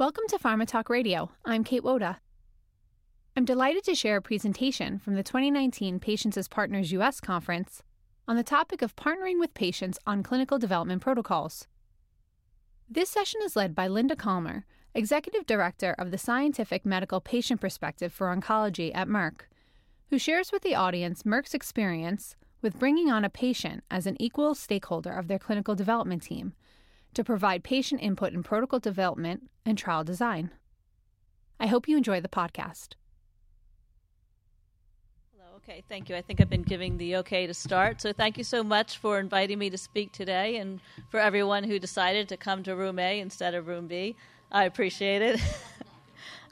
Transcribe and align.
Welcome 0.00 0.24
to 0.28 0.38
Pharma 0.38 0.66
Talk 0.66 0.88
Radio. 0.88 1.30
I'm 1.44 1.62
Kate 1.62 1.84
Woda. 1.84 2.20
I'm 3.36 3.44
delighted 3.44 3.84
to 3.84 3.94
share 3.94 4.16
a 4.16 4.22
presentation 4.22 4.98
from 4.98 5.14
the 5.14 5.22
2019 5.22 6.00
Patients 6.00 6.38
as 6.38 6.48
Partners 6.48 6.90
US 6.92 7.20
conference 7.20 7.82
on 8.26 8.36
the 8.36 8.42
topic 8.42 8.80
of 8.80 8.96
partnering 8.96 9.38
with 9.38 9.52
patients 9.52 9.98
on 10.06 10.22
clinical 10.22 10.58
development 10.58 11.02
protocols. 11.02 11.68
This 12.88 13.10
session 13.10 13.42
is 13.44 13.56
led 13.56 13.74
by 13.74 13.88
Linda 13.88 14.16
Kollmar, 14.16 14.62
Executive 14.94 15.44
Director 15.44 15.94
of 15.98 16.10
the 16.10 16.16
Scientific 16.16 16.86
Medical 16.86 17.20
Patient 17.20 17.60
Perspective 17.60 18.10
for 18.10 18.34
Oncology 18.34 18.92
at 18.94 19.06
Merck, 19.06 19.42
who 20.08 20.18
shares 20.18 20.50
with 20.50 20.62
the 20.62 20.74
audience 20.74 21.24
Merck's 21.24 21.52
experience 21.52 22.36
with 22.62 22.78
bringing 22.78 23.10
on 23.10 23.22
a 23.22 23.28
patient 23.28 23.84
as 23.90 24.06
an 24.06 24.16
equal 24.18 24.54
stakeholder 24.54 25.12
of 25.12 25.28
their 25.28 25.38
clinical 25.38 25.74
development 25.74 26.22
team 26.22 26.54
to 27.14 27.24
provide 27.24 27.64
patient 27.64 28.02
input 28.02 28.32
in 28.32 28.42
protocol 28.42 28.78
development 28.78 29.50
and 29.64 29.76
trial 29.76 30.04
design. 30.04 30.50
I 31.58 31.66
hope 31.66 31.88
you 31.88 31.96
enjoy 31.96 32.20
the 32.20 32.28
podcast. 32.28 32.94
Hello, 35.32 35.56
okay, 35.56 35.82
thank 35.88 36.08
you. 36.08 36.16
I 36.16 36.22
think 36.22 36.40
I've 36.40 36.48
been 36.48 36.62
giving 36.62 36.96
the 36.96 37.16
okay 37.16 37.46
to 37.46 37.54
start. 37.54 38.00
So 38.00 38.12
thank 38.12 38.38
you 38.38 38.44
so 38.44 38.62
much 38.62 38.98
for 38.98 39.18
inviting 39.18 39.58
me 39.58 39.70
to 39.70 39.78
speak 39.78 40.12
today 40.12 40.56
and 40.56 40.80
for 41.10 41.20
everyone 41.20 41.64
who 41.64 41.78
decided 41.78 42.28
to 42.28 42.36
come 42.36 42.62
to 42.62 42.74
room 42.74 42.98
A 42.98 43.20
instead 43.20 43.54
of 43.54 43.66
room 43.66 43.86
B. 43.86 44.16
I 44.50 44.64
appreciate 44.64 45.22
it. 45.22 45.40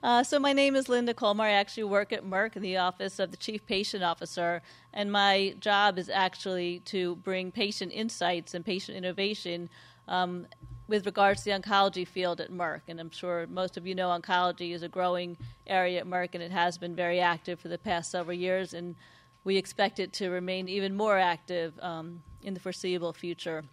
Uh, 0.01 0.23
so 0.23 0.39
my 0.39 0.53
name 0.53 0.77
is 0.77 0.89
Linda 0.89 1.13
Kollmar. 1.13 1.47
I 1.47 1.51
actually 1.51 1.85
work 1.85 2.13
at 2.13 2.25
Merck 2.25 2.55
in 2.55 2.63
the 2.63 2.77
office 2.77 3.19
of 3.19 3.33
the 3.33 3.37
Chief 3.37 3.67
Patient 3.67 4.05
Officer, 4.05 4.63
and 4.95 5.11
my 5.11 5.57
job 5.59 5.99
is 5.99 6.09
actually 6.09 6.81
to 6.85 7.17
bring 7.17 7.51
patient 7.51 7.93
insights 7.93 8.55
and 8.55 8.65
patient 8.65 8.97
innovation 8.97 9.69
um, 10.09 10.47
with 10.89 11.07
regards 11.07 11.45
to 11.45 11.51
the 11.51 11.59
oncology 11.59 12.07
field 12.07 12.41
at 12.41 12.51
Merck. 12.51 12.81
And 12.89 12.99
I'm 12.99 13.11
sure 13.11 13.47
most 13.49 13.77
of 13.77 13.87
you 13.87 13.95
know 13.95 14.09
oncology 14.09 14.75
is 14.75 14.83
a 14.83 14.89
growing 14.89 15.37
area 15.67 16.01
at 16.01 16.07
Merck, 16.07 16.31
and 16.33 16.43
it 16.43 16.51
has 16.51 16.79
been 16.79 16.97
very 16.97 17.21
active 17.21 17.61
for 17.61 17.69
the 17.69 17.79
past 17.79 18.11
several 18.11 18.37
years, 18.37 18.75
and 18.75 18.97
we 19.45 19.57
expect 19.57 20.01
it 20.01 20.13
to 20.15 20.31
remain 20.31 20.69
even 20.69 20.97
more 20.97 21.19
active 21.19 21.79
um, 21.81 22.23
in 22.43 22.55
the 22.55 22.61
foreseeable 22.61 23.13
future. 23.13 23.65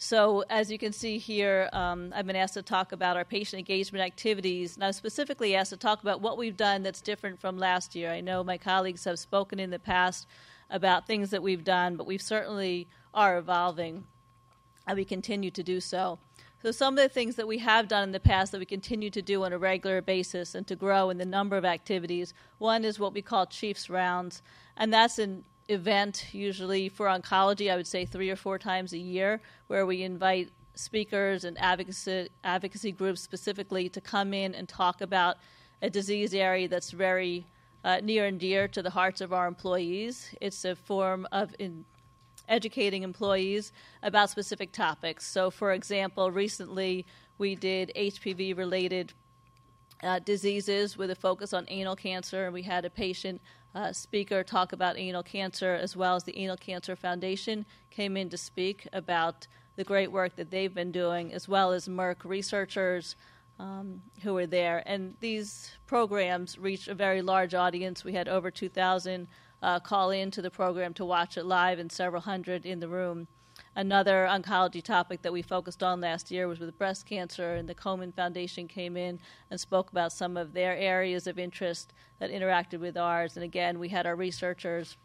So, 0.00 0.44
as 0.48 0.70
you 0.70 0.78
can 0.78 0.92
see 0.92 1.18
here, 1.18 1.68
um, 1.72 2.12
I've 2.14 2.26
been 2.26 2.36
asked 2.36 2.54
to 2.54 2.62
talk 2.62 2.92
about 2.92 3.16
our 3.16 3.24
patient 3.24 3.58
engagement 3.58 4.04
activities, 4.04 4.76
and 4.76 4.84
I 4.84 4.86
was 4.86 4.96
specifically 4.96 5.56
asked 5.56 5.70
to 5.70 5.76
talk 5.76 6.02
about 6.02 6.20
what 6.20 6.38
we've 6.38 6.56
done 6.56 6.84
that's 6.84 7.00
different 7.00 7.40
from 7.40 7.58
last 7.58 7.96
year. 7.96 8.12
I 8.12 8.20
know 8.20 8.44
my 8.44 8.58
colleagues 8.58 9.02
have 9.04 9.18
spoken 9.18 9.58
in 9.58 9.70
the 9.70 9.78
past 9.80 10.28
about 10.70 11.08
things 11.08 11.30
that 11.30 11.42
we've 11.42 11.64
done, 11.64 11.96
but 11.96 12.06
we 12.06 12.16
certainly 12.16 12.86
are 13.12 13.38
evolving, 13.38 14.04
and 14.88 14.96
we 14.96 15.04
continue 15.04 15.50
to 15.52 15.62
do 15.62 15.80
so. 15.80 16.18
So, 16.60 16.72
some 16.72 16.98
of 16.98 17.02
the 17.04 17.08
things 17.08 17.36
that 17.36 17.46
we 17.46 17.58
have 17.58 17.86
done 17.86 18.02
in 18.02 18.10
the 18.10 18.18
past 18.18 18.50
that 18.50 18.58
we 18.58 18.66
continue 18.66 19.10
to 19.10 19.22
do 19.22 19.44
on 19.44 19.52
a 19.52 19.58
regular 19.58 20.02
basis 20.02 20.56
and 20.56 20.66
to 20.66 20.74
grow 20.74 21.10
in 21.10 21.18
the 21.18 21.24
number 21.24 21.56
of 21.56 21.64
activities 21.64 22.34
one 22.56 22.84
is 22.84 22.98
what 22.98 23.14
we 23.14 23.22
call 23.22 23.46
Chiefs 23.46 23.88
Rounds, 23.88 24.42
and 24.76 24.92
that's 24.92 25.20
an 25.20 25.44
event, 25.68 26.26
usually 26.32 26.88
for 26.88 27.06
oncology, 27.06 27.70
I 27.70 27.76
would 27.76 27.86
say 27.86 28.04
three 28.04 28.30
or 28.30 28.36
four 28.36 28.58
times 28.58 28.92
a 28.92 28.98
year, 28.98 29.40
where 29.68 29.86
we 29.86 30.02
invite 30.02 30.50
speakers 30.74 31.44
and 31.44 31.56
advocacy, 31.60 32.28
advocacy 32.42 32.90
groups 32.90 33.20
specifically 33.20 33.88
to 33.90 34.00
come 34.00 34.34
in 34.34 34.54
and 34.54 34.68
talk 34.68 35.00
about 35.00 35.36
a 35.82 35.90
disease 35.90 36.34
area 36.34 36.66
that's 36.66 36.90
very 36.90 37.46
uh, 37.84 38.00
near 38.02 38.26
and 38.26 38.40
dear 38.40 38.66
to 38.66 38.82
the 38.82 38.90
hearts 38.90 39.20
of 39.20 39.32
our 39.32 39.46
employees. 39.46 40.34
It's 40.40 40.64
a 40.64 40.74
form 40.74 41.28
of 41.30 41.54
educating 42.48 43.02
employees 43.02 43.72
about 44.02 44.30
specific 44.30 44.72
topics. 44.72 45.26
So, 45.26 45.50
for 45.50 45.72
example, 45.72 46.30
recently 46.30 47.06
we 47.38 47.54
did 47.54 47.92
HPV 47.94 48.56
related 48.56 49.12
uh, 50.02 50.20
diseases 50.20 50.96
with 50.96 51.10
a 51.10 51.14
focus 51.14 51.52
on 51.52 51.64
anal 51.68 51.96
cancer, 51.96 52.44
and 52.44 52.54
we 52.54 52.62
had 52.62 52.84
a 52.84 52.90
patient 52.90 53.40
uh, 53.74 53.92
speaker 53.92 54.42
talk 54.42 54.72
about 54.72 54.98
anal 54.98 55.22
cancer, 55.22 55.74
as 55.74 55.96
well 55.96 56.16
as 56.16 56.24
the 56.24 56.36
Anal 56.38 56.56
Cancer 56.56 56.96
Foundation 56.96 57.66
came 57.90 58.16
in 58.16 58.28
to 58.30 58.36
speak 58.36 58.88
about 58.92 59.46
the 59.76 59.84
great 59.84 60.10
work 60.10 60.36
that 60.36 60.50
they've 60.50 60.74
been 60.74 60.90
doing, 60.90 61.32
as 61.32 61.48
well 61.48 61.72
as 61.72 61.86
Merck 61.86 62.24
researchers 62.24 63.14
um, 63.58 64.02
who 64.22 64.34
were 64.34 64.46
there. 64.46 64.82
And 64.86 65.14
these 65.20 65.72
programs 65.86 66.58
reach 66.58 66.88
a 66.88 66.94
very 66.94 67.22
large 67.22 67.54
audience. 67.54 68.04
We 68.04 68.12
had 68.14 68.28
over 68.28 68.50
2,000 68.50 69.28
uh, 69.62 69.80
call 69.80 70.10
in 70.10 70.30
to 70.30 70.42
the 70.42 70.50
program 70.50 70.94
to 70.94 71.04
watch 71.04 71.36
it 71.36 71.44
live 71.44 71.78
and 71.78 71.90
several 71.90 72.22
hundred 72.22 72.64
in 72.64 72.80
the 72.80 72.88
room. 72.88 73.26
Another 73.74 74.26
oncology 74.30 74.82
topic 74.82 75.22
that 75.22 75.32
we 75.32 75.42
focused 75.42 75.82
on 75.82 76.00
last 76.00 76.30
year 76.30 76.48
was 76.48 76.58
with 76.58 76.76
breast 76.78 77.06
cancer, 77.06 77.54
and 77.54 77.68
the 77.68 77.74
Komen 77.74 78.14
Foundation 78.14 78.66
came 78.68 78.96
in 78.96 79.18
and 79.50 79.60
spoke 79.60 79.90
about 79.90 80.12
some 80.12 80.36
of 80.36 80.52
their 80.52 80.76
areas 80.76 81.26
of 81.26 81.38
interest 81.38 81.92
that 82.18 82.30
interacted 82.30 82.80
with 82.80 82.96
ours. 82.96 83.36
And 83.36 83.44
again, 83.44 83.78
we 83.78 83.88
had 83.88 84.06
our 84.06 84.16
researchers 84.16 84.96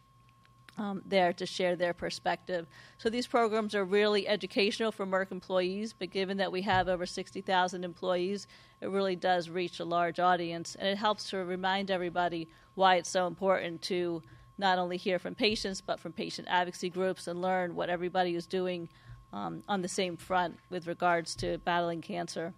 um, 0.77 1.01
there 1.05 1.33
to 1.33 1.45
share 1.45 1.75
their 1.75 1.93
perspective. 1.93 2.65
So 2.97 3.09
these 3.09 3.27
programs 3.27 3.75
are 3.75 3.85
really 3.85 4.27
educational 4.27 4.91
for 4.91 5.05
Merck 5.05 5.31
employees, 5.31 5.93
but 5.93 6.09
given 6.09 6.37
that 6.37 6.51
we 6.51 6.63
have 6.63 6.87
over 6.87 7.05
60,000 7.05 7.83
employees, 7.83 8.47
it 8.81 8.89
really 8.89 9.15
does 9.15 9.49
reach 9.49 9.79
a 9.79 9.85
large 9.85 10.19
audience, 10.19 10.75
and 10.75 10.87
it 10.87 10.97
helps 10.97 11.29
to 11.29 11.37
remind 11.37 11.91
everybody 11.91 12.47
why 12.75 12.95
it's 12.95 13.09
so 13.09 13.27
important 13.27 13.81
to 13.83 14.21
not 14.57 14.77
only 14.79 14.97
hear 14.97 15.19
from 15.19 15.35
patients 15.35 15.81
but 15.81 15.99
from 15.99 16.11
patient 16.11 16.47
advocacy 16.49 16.89
groups 16.89 17.27
and 17.27 17.41
learn 17.41 17.75
what 17.75 17.89
everybody 17.89 18.35
is 18.35 18.45
doing 18.45 18.89
um, 19.33 19.63
on 19.67 19.81
the 19.81 19.87
same 19.87 20.15
front 20.15 20.57
with 20.69 20.87
regards 20.87 21.35
to 21.35 21.57
battling 21.59 22.01
cancer. 22.01 22.53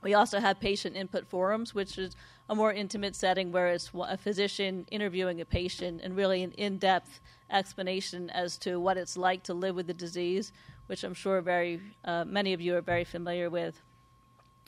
We 0.00 0.14
also 0.14 0.38
have 0.38 0.60
patient 0.60 0.96
input 0.96 1.26
forums, 1.26 1.74
which 1.74 1.98
is 1.98 2.14
a 2.48 2.54
more 2.54 2.72
intimate 2.72 3.16
setting 3.16 3.50
where 3.50 3.66
it's 3.68 3.90
a 3.94 4.16
physician 4.16 4.86
interviewing 4.92 5.40
a 5.40 5.44
patient 5.44 6.00
and 6.02 6.16
really 6.16 6.44
an 6.44 6.52
in 6.52 6.78
depth 6.78 7.20
explanation 7.50 8.30
as 8.30 8.56
to 8.58 8.78
what 8.78 8.96
it's 8.96 9.16
like 9.16 9.42
to 9.44 9.54
live 9.54 9.74
with 9.74 9.88
the 9.88 9.94
disease, 9.94 10.52
which 10.86 11.02
I'm 11.02 11.14
sure 11.14 11.40
very 11.40 11.80
uh, 12.04 12.24
many 12.24 12.52
of 12.52 12.60
you 12.60 12.76
are 12.76 12.80
very 12.80 13.04
familiar 13.04 13.50
with. 13.50 13.82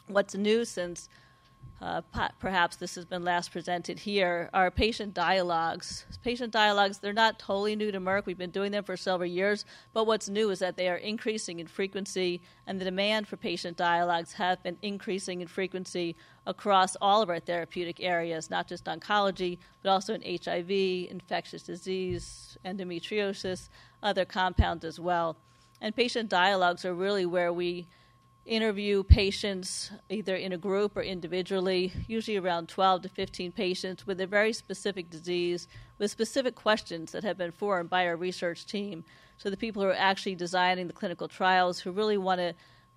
What's 0.08 0.34
new 0.34 0.64
since 0.64 1.08
uh, 1.80 2.02
perhaps 2.38 2.76
this 2.76 2.94
has 2.94 3.06
been 3.06 3.24
last 3.24 3.50
presented 3.52 3.98
here, 3.98 4.50
are 4.52 4.70
patient 4.70 5.14
dialogues. 5.14 6.04
Patient 6.22 6.52
dialogues, 6.52 6.98
they're 6.98 7.14
not 7.14 7.38
totally 7.38 7.74
new 7.74 7.90
to 7.90 7.98
Merck. 7.98 8.26
We've 8.26 8.36
been 8.36 8.50
doing 8.50 8.70
them 8.70 8.84
for 8.84 8.98
several 8.98 9.30
years, 9.30 9.64
but 9.94 10.06
what's 10.06 10.28
new 10.28 10.50
is 10.50 10.58
that 10.58 10.76
they 10.76 10.90
are 10.90 10.96
increasing 10.96 11.58
in 11.58 11.66
frequency, 11.66 12.42
and 12.66 12.78
the 12.78 12.84
demand 12.84 13.28
for 13.28 13.38
patient 13.38 13.78
dialogues 13.78 14.34
have 14.34 14.62
been 14.62 14.76
increasing 14.82 15.40
in 15.40 15.48
frequency 15.48 16.16
across 16.46 16.96
all 17.00 17.22
of 17.22 17.30
our 17.30 17.40
therapeutic 17.40 18.00
areas, 18.00 18.50
not 18.50 18.68
just 18.68 18.84
oncology, 18.84 19.56
but 19.82 19.88
also 19.88 20.12
in 20.12 20.38
HIV, 20.44 20.70
infectious 21.10 21.62
disease, 21.62 22.58
endometriosis, 22.62 23.70
other 24.02 24.26
compounds 24.26 24.84
as 24.84 25.00
well. 25.00 25.38
And 25.80 25.96
patient 25.96 26.28
dialogues 26.28 26.84
are 26.84 26.94
really 26.94 27.24
where 27.24 27.54
we 27.54 27.88
interview 28.50 29.04
patients 29.04 29.92
either 30.08 30.34
in 30.34 30.52
a 30.52 30.58
group 30.58 30.96
or 30.96 31.02
individually, 31.02 31.92
usually 32.08 32.36
around 32.36 32.68
12 32.68 33.02
to 33.02 33.08
15 33.08 33.52
patients 33.52 34.06
with 34.08 34.20
a 34.20 34.26
very 34.26 34.52
specific 34.52 35.08
disease, 35.08 35.68
with 35.98 36.10
specific 36.10 36.56
questions 36.56 37.12
that 37.12 37.22
have 37.22 37.38
been 37.38 37.52
formed 37.52 37.88
by 37.88 38.04
our 38.08 38.16
research 38.16 38.66
team. 38.66 39.04
So 39.38 39.50
the 39.50 39.56
people 39.56 39.82
who 39.82 39.88
are 39.88 39.94
actually 39.94 40.34
designing 40.34 40.88
the 40.88 40.92
clinical 40.92 41.28
trials 41.28 41.78
who 41.78 41.92
really 41.92 42.18
want 42.18 42.40
to 42.40 42.54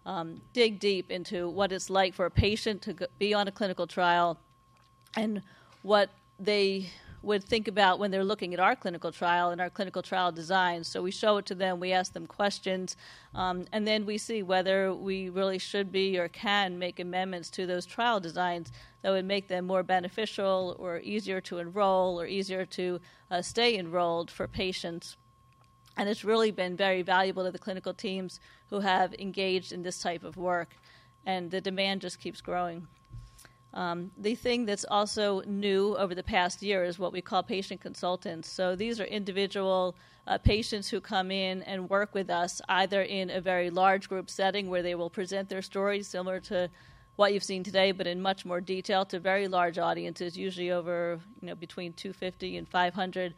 um, 0.08 0.42
dig 0.54 0.80
deep 0.80 1.12
into 1.12 1.48
what 1.48 1.72
it's 1.72 1.90
like 1.90 2.16
for 2.16 2.26
a 2.26 2.32
patient 2.32 2.82
to 2.82 3.08
be 3.20 3.36
on 3.36 3.48
a 3.48 3.52
clinical 3.52 3.86
trial 3.86 4.40
and 5.16 5.44
what 5.84 6.10
they 6.40 6.90
would 7.24 7.44
think 7.44 7.70
about 7.70 8.00
when 8.00 8.12
they're 8.12 8.24
looking 8.24 8.54
at 8.54 8.60
our 8.60 8.76
clinical 8.76 9.12
trial 9.12 9.50
and 9.50 9.62
our 9.62 9.70
clinical 9.70 10.02
trial 10.02 10.32
design. 10.32 10.84
So 10.84 11.02
we 11.02 11.10
show 11.10 11.38
it 11.38 11.46
to 11.48 11.56
them, 11.56 11.80
we 11.80 11.94
ask 11.94 12.12
them 12.12 12.28
questions, 12.28 12.98
um, 13.34 13.66
and 13.72 13.88
then 13.88 14.06
we 14.06 14.18
see 14.18 14.44
whether 14.44 14.94
we 14.94 15.30
really 15.30 15.58
should 15.58 15.90
be 15.92 16.20
or 16.20 16.28
can 16.28 16.78
make 16.78 17.00
amendments 17.00 17.50
to 17.52 17.66
those 17.66 17.86
trial 17.86 18.20
designs 18.20 18.74
that 19.02 19.12
would 19.12 19.26
make 19.26 19.48
them 19.48 19.66
more 19.66 19.84
beneficial 19.84 20.76
or 20.78 21.00
easier 21.00 21.40
to 21.42 21.60
enroll 21.60 22.20
or 22.20 22.28
easier 22.28 22.66
to 22.66 23.00
uh, 23.32 23.42
stay 23.42 23.78
enrolled 23.78 24.30
for 24.30 24.46
patients. 24.48 25.16
And 25.96 26.10
it's 26.10 26.26
really 26.26 26.52
been 26.52 26.76
very 26.76 27.04
valuable 27.04 27.46
to 27.46 27.52
the 27.52 27.60
clinical 27.60 27.94
teams 27.94 28.42
who 28.70 28.82
have 28.82 29.14
engaged 29.14 29.72
in 29.72 29.84
this 29.84 30.00
type 30.00 30.24
of 30.24 30.36
work, 30.36 30.76
and 31.26 31.52
the 31.52 31.62
demand 31.62 32.02
just 32.02 32.20
keeps 32.20 32.42
growing. 32.42 32.88
Um, 33.74 34.12
the 34.18 34.36
thing 34.36 34.66
that's 34.66 34.86
also 34.86 35.42
new 35.42 35.96
over 35.98 36.14
the 36.14 36.24
past 36.24 36.62
year 36.62 36.84
is 36.84 37.00
what 37.00 37.12
we 37.12 37.22
call 37.22 37.42
patient 37.42 37.82
consultants. 37.82 38.48
So 38.48 38.76
these 38.76 39.00
are 39.00 39.06
individual 39.06 39.96
uh, 40.28 40.38
patients 40.38 40.90
who 40.90 41.02
come 41.02 41.32
in 41.32 41.64
and 41.64 41.90
work 41.90 42.14
with 42.14 42.30
us 42.30 42.62
either 42.70 43.02
in 43.02 43.32
a 43.32 43.42
very 43.42 43.72
large 43.72 44.08
group 44.08 44.30
setting 44.30 44.70
where 44.70 44.84
they 44.84 44.94
will 44.94 45.10
present 45.10 45.50
their 45.50 45.64
stories 45.64 46.08
similar 46.08 46.40
to 46.42 46.70
what 47.16 47.34
you've 47.34 47.44
seen 47.44 47.64
today, 47.64 47.92
but 47.92 48.08
in 48.08 48.22
much 48.22 48.46
more 48.46 48.62
detail 48.62 49.06
to 49.06 49.20
very 49.20 49.48
large 49.48 49.78
audiences, 49.78 50.38
usually 50.38 50.72
over 50.72 51.20
you 51.42 51.48
know 51.48 51.56
between 51.56 51.94
250 51.94 52.58
and 52.58 52.68
500 52.68 53.34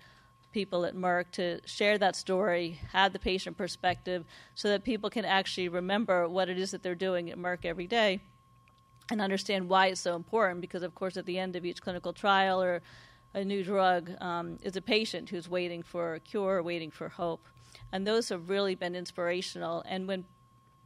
people 0.52 0.86
at 0.86 0.96
Merck 0.96 1.32
to 1.32 1.60
share 1.66 1.98
that 1.98 2.16
story, 2.16 2.80
have 2.94 3.12
the 3.12 3.20
patient 3.20 3.58
perspective, 3.58 4.24
so 4.54 4.70
that 4.70 4.86
people 4.86 5.10
can 5.10 5.26
actually 5.26 5.68
remember 5.68 6.30
what 6.30 6.48
it 6.48 6.58
is 6.58 6.72
that 6.72 6.84
they're 6.84 6.96
doing 6.96 7.30
at 7.30 7.38
Merck 7.38 7.66
every 7.66 7.88
day 7.88 8.22
and 9.12 9.22
understand 9.22 9.70
why 9.70 9.88
it's 9.88 10.02
so 10.02 10.16
important 10.16 10.62
because, 10.62 10.84
of 10.84 10.96
course, 10.96 11.18
at 11.18 11.26
the 11.26 11.38
end 11.38 11.56
of 11.56 11.66
each 11.66 11.82
clinical 11.82 12.14
trial 12.14 12.62
or 12.62 12.82
a 13.34 13.44
new 13.44 13.64
drug 13.64 14.12
um, 14.22 14.58
is 14.62 14.76
a 14.76 14.82
patient 14.82 15.30
who's 15.30 15.50
waiting 15.50 15.84
for 15.84 16.16
a 16.16 16.20
cure, 16.20 16.64
waiting 16.64 16.90
for 16.90 17.10
hope. 17.10 17.46
And 17.92 18.08
those 18.08 18.30
have 18.30 18.50
really 18.50 18.76
been 18.76 18.96
inspirational. 18.96 19.84
And 19.88 20.08
when 20.08 20.26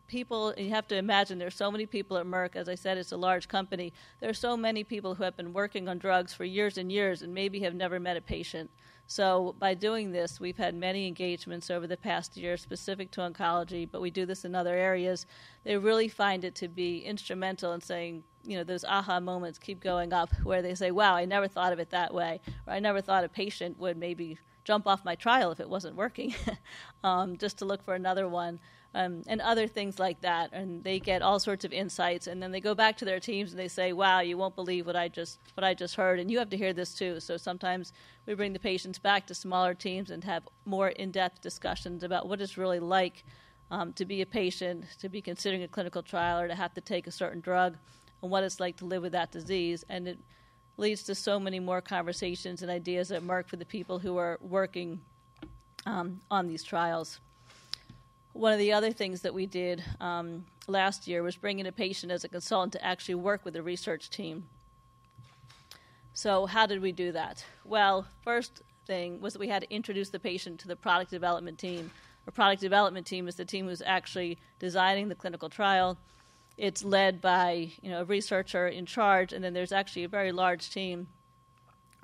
people, 0.09 0.53
you 0.57 0.71
have 0.71 0.87
to 0.87 0.97
imagine 0.97 1.37
there's 1.37 1.55
so 1.55 1.71
many 1.71 1.85
people 1.85 2.17
at 2.17 2.25
Merck, 2.25 2.55
as 2.55 2.67
I 2.67 2.75
said, 2.75 2.97
it's 2.97 3.13
a 3.13 3.17
large 3.17 3.47
company. 3.47 3.93
There 4.19 4.29
are 4.29 4.33
so 4.33 4.57
many 4.57 4.83
people 4.83 5.15
who 5.15 5.23
have 5.23 5.37
been 5.37 5.53
working 5.53 5.87
on 5.87 5.99
drugs 5.99 6.33
for 6.33 6.43
years 6.43 6.77
and 6.77 6.91
years 6.91 7.21
and 7.21 7.33
maybe 7.33 7.61
have 7.61 7.75
never 7.75 7.99
met 7.99 8.17
a 8.17 8.21
patient. 8.21 8.69
So, 9.07 9.55
by 9.57 9.73
doing 9.73 10.11
this, 10.11 10.39
we've 10.39 10.57
had 10.57 10.75
many 10.75 11.07
engagements 11.07 11.71
over 11.71 11.87
the 11.87 11.97
past 11.97 12.37
year 12.37 12.57
specific 12.57 13.09
to 13.11 13.21
oncology, 13.21 13.89
but 13.89 14.01
we 14.01 14.11
do 14.11 14.25
this 14.25 14.45
in 14.45 14.53
other 14.53 14.75
areas. 14.75 15.25
They 15.63 15.77
really 15.77 16.09
find 16.09 16.43
it 16.43 16.53
to 16.55 16.67
be 16.67 16.99
instrumental 16.99 17.73
in 17.73 17.81
saying, 17.81 18.23
you 18.43 18.57
know, 18.57 18.63
those 18.63 18.83
aha 18.83 19.19
moments 19.19 19.57
keep 19.57 19.79
going 19.79 20.13
up 20.13 20.29
where 20.43 20.61
they 20.61 20.75
say, 20.75 20.91
wow, 20.91 21.15
I 21.15 21.25
never 21.25 21.47
thought 21.47 21.73
of 21.73 21.79
it 21.79 21.89
that 21.89 22.13
way, 22.13 22.39
or 22.67 22.73
I 22.73 22.79
never 22.79 23.01
thought 23.01 23.23
a 23.23 23.29
patient 23.29 23.79
would 23.79 23.97
maybe 23.97 24.37
jump 24.63 24.85
off 24.85 25.03
my 25.03 25.15
trial 25.15 25.51
if 25.51 25.59
it 25.59 25.69
wasn't 25.69 25.95
working, 25.95 26.35
um, 27.03 27.37
just 27.37 27.57
to 27.59 27.65
look 27.65 27.83
for 27.83 27.95
another 27.95 28.27
one 28.27 28.59
um, 28.95 29.21
and 29.27 29.41
other 29.41 29.67
things 29.67 29.99
like 29.99 30.21
that. 30.21 30.51
And 30.51 30.83
they 30.83 30.99
get 30.99 31.21
all 31.21 31.39
sorts 31.39 31.65
of 31.65 31.73
insights, 31.73 32.27
and 32.27 32.41
then 32.41 32.51
they 32.51 32.61
go 32.61 32.73
back 32.73 32.97
to 32.97 33.05
their 33.05 33.19
teams 33.19 33.51
and 33.51 33.59
they 33.59 33.67
say, 33.67 33.93
"Wow, 33.93 34.21
you 34.21 34.37
won't 34.37 34.55
believe 34.55 34.85
what 34.85 34.95
I 34.95 35.07
just 35.07 35.39
what 35.53 35.63
I 35.63 35.73
just 35.73 35.95
heard," 35.95 36.19
and 36.19 36.31
you 36.31 36.39
have 36.39 36.49
to 36.49 36.57
hear 36.57 36.73
this 36.73 36.93
too. 36.93 37.19
So 37.19 37.37
sometimes 37.37 37.93
we 38.25 38.33
bring 38.33 38.53
the 38.53 38.59
patients 38.59 38.99
back 38.99 39.27
to 39.27 39.35
smaller 39.35 39.73
teams 39.73 40.09
and 40.09 40.23
have 40.23 40.47
more 40.65 40.89
in-depth 40.89 41.41
discussions 41.41 42.03
about 42.03 42.27
what 42.27 42.41
it's 42.41 42.57
really 42.57 42.79
like 42.79 43.23
um, 43.71 43.93
to 43.93 44.05
be 44.05 44.21
a 44.21 44.25
patient, 44.25 44.85
to 44.99 45.09
be 45.09 45.21
considering 45.21 45.63
a 45.63 45.67
clinical 45.67 46.01
trial, 46.01 46.39
or 46.39 46.47
to 46.47 46.55
have 46.55 46.73
to 46.73 46.81
take 46.81 47.07
a 47.07 47.11
certain 47.11 47.41
drug, 47.41 47.77
and 48.21 48.31
what 48.31 48.43
it's 48.43 48.59
like 48.59 48.77
to 48.77 48.85
live 48.85 49.03
with 49.03 49.11
that 49.11 49.31
disease. 49.31 49.85
And 49.89 50.07
it 50.07 50.19
leads 50.77 51.03
to 51.03 51.13
so 51.13 51.39
many 51.39 51.59
more 51.59 51.81
conversations 51.81 52.61
and 52.61 52.71
ideas 52.71 53.11
at 53.11 53.21
Merck 53.21 53.47
for 53.47 53.57
the 53.57 53.65
people 53.65 53.99
who 53.99 54.17
are 54.17 54.39
working 54.41 55.01
um, 55.85 56.21
on 56.31 56.47
these 56.47 56.63
trials 56.63 57.19
one 58.33 58.53
of 58.53 58.59
the 58.59 58.73
other 58.73 58.91
things 58.91 59.21
that 59.21 59.33
we 59.33 59.45
did 59.45 59.83
um, 59.99 60.45
last 60.67 61.07
year 61.07 61.23
was 61.23 61.35
bring 61.35 61.59
in 61.59 61.65
a 61.65 61.71
patient 61.71 62.11
as 62.11 62.23
a 62.23 62.29
consultant 62.29 62.73
to 62.73 62.85
actually 62.85 63.15
work 63.15 63.43
with 63.43 63.53
the 63.53 63.63
research 63.63 64.09
team. 64.09 64.47
So, 66.13 66.45
how 66.45 66.65
did 66.65 66.81
we 66.81 66.91
do 66.91 67.11
that? 67.13 67.43
Well, 67.63 68.05
first 68.23 68.61
thing 68.85 69.21
was 69.21 69.33
that 69.33 69.39
we 69.39 69.47
had 69.47 69.61
to 69.63 69.73
introduce 69.73 70.09
the 70.09 70.19
patient 70.19 70.59
to 70.61 70.67
the 70.67 70.75
product 70.75 71.11
development 71.11 71.57
team. 71.57 71.91
Our 72.27 72.31
product 72.31 72.61
development 72.61 73.07
team 73.07 73.27
is 73.27 73.35
the 73.35 73.45
team 73.45 73.67
who's 73.67 73.81
actually 73.81 74.37
designing 74.59 75.07
the 75.07 75.15
clinical 75.15 75.49
trial. 75.49 75.97
It's 76.57 76.83
led 76.83 77.21
by 77.21 77.71
you 77.81 77.89
know 77.89 78.01
a 78.01 78.05
researcher 78.05 78.67
in 78.67 78.85
charge, 78.85 79.33
and 79.33 79.43
then 79.43 79.53
there's 79.53 79.71
actually 79.71 80.03
a 80.03 80.09
very 80.09 80.31
large 80.31 80.69
team 80.69 81.07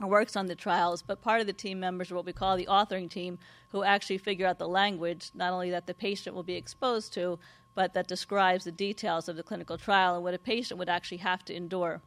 works 0.01 0.35
on 0.35 0.47
the 0.47 0.55
trials, 0.55 1.01
but 1.01 1.21
part 1.21 1.41
of 1.41 1.47
the 1.47 1.53
team 1.53 1.79
members 1.79 2.11
are 2.11 2.15
what 2.15 2.25
we 2.25 2.33
call 2.33 2.57
the 2.57 2.67
authoring 2.67 3.09
team, 3.09 3.39
who 3.69 3.83
actually 3.83 4.17
figure 4.17 4.47
out 4.47 4.59
the 4.59 4.67
language, 4.67 5.31
not 5.33 5.53
only 5.53 5.71
that 5.71 5.87
the 5.87 5.93
patient 5.93 6.35
will 6.35 6.43
be 6.43 6.55
exposed 6.55 7.13
to, 7.13 7.39
but 7.73 7.93
that 7.93 8.07
describes 8.07 8.65
the 8.65 8.71
details 8.71 9.27
of 9.27 9.35
the 9.35 9.43
clinical 9.43 9.77
trial 9.77 10.15
and 10.15 10.23
what 10.23 10.33
a 10.33 10.39
patient 10.39 10.77
would 10.77 10.89
actually 10.89 11.17
have 11.17 11.43
to 11.45 11.55
endure. 11.55 12.01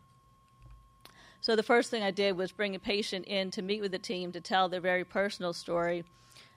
So 1.41 1.55
the 1.55 1.63
first 1.63 1.91
thing 1.91 2.03
I 2.03 2.11
did 2.11 2.37
was 2.37 2.53
bring 2.53 2.75
a 2.75 2.81
patient 2.81 3.27
in 3.27 3.51
to 3.53 3.63
meet 3.63 3.81
with 3.81 3.93
the 3.93 3.99
team 3.99 4.33
to 4.33 4.41
tell 4.41 4.69
their 4.69 4.81
very 4.81 5.05
personal 5.05 5.53
story. 5.53 6.05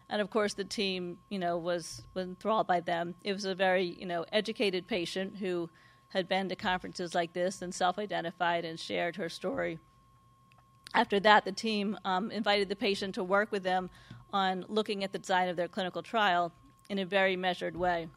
And 0.09 0.21
of 0.21 0.29
course, 0.29 0.53
the 0.53 0.63
team, 0.63 1.19
you 1.29 1.39
know, 1.39 1.57
was, 1.57 2.03
was 2.13 2.25
enthralled 2.25 2.67
by 2.67 2.79
them. 2.79 3.15
It 3.23 3.33
was 3.33 3.45
a 3.45 3.55
very, 3.55 3.83
you 3.83 4.05
know, 4.05 4.25
educated 4.31 4.87
patient 4.87 5.37
who 5.37 5.69
had 6.09 6.27
been 6.27 6.49
to 6.49 6.55
conferences 6.55 7.13
like 7.15 7.33
this 7.33 7.61
and 7.61 7.73
self-identified 7.73 8.65
and 8.65 8.79
shared 8.79 9.15
her 9.15 9.29
story 9.29 9.79
after 10.93 11.19
that, 11.21 11.45
the 11.45 11.51
team 11.51 11.97
um, 12.05 12.31
invited 12.31 12.69
the 12.69 12.75
patient 12.75 13.15
to 13.15 13.23
work 13.23 13.51
with 13.51 13.63
them 13.63 13.89
on 14.33 14.65
looking 14.67 15.03
at 15.03 15.11
the 15.11 15.19
design 15.19 15.49
of 15.49 15.55
their 15.55 15.67
clinical 15.67 16.01
trial 16.01 16.51
in 16.89 16.99
a 16.99 17.05
very 17.05 17.35
measured 17.35 17.75
way. 17.75 18.07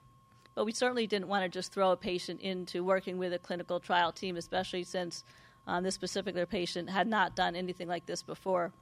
But 0.55 0.65
we 0.65 0.73
certainly 0.73 1.07
didn't 1.07 1.29
want 1.29 1.45
to 1.45 1.49
just 1.49 1.73
throw 1.73 1.91
a 1.91 1.97
patient 1.97 2.41
into 2.41 2.85
working 2.85 3.19
with 3.19 3.33
a 3.33 3.39
clinical 3.39 3.81
trial 3.81 4.13
team, 4.13 4.37
especially 4.37 4.85
since 4.85 5.25
um, 5.67 5.83
this 5.83 5.99
particular 5.99 6.47
patient 6.47 6.91
had 6.91 7.09
not 7.09 7.35
done 7.35 7.57
anything 7.57 7.89
like 7.89 8.07
this 8.07 8.23
before. 8.23 8.73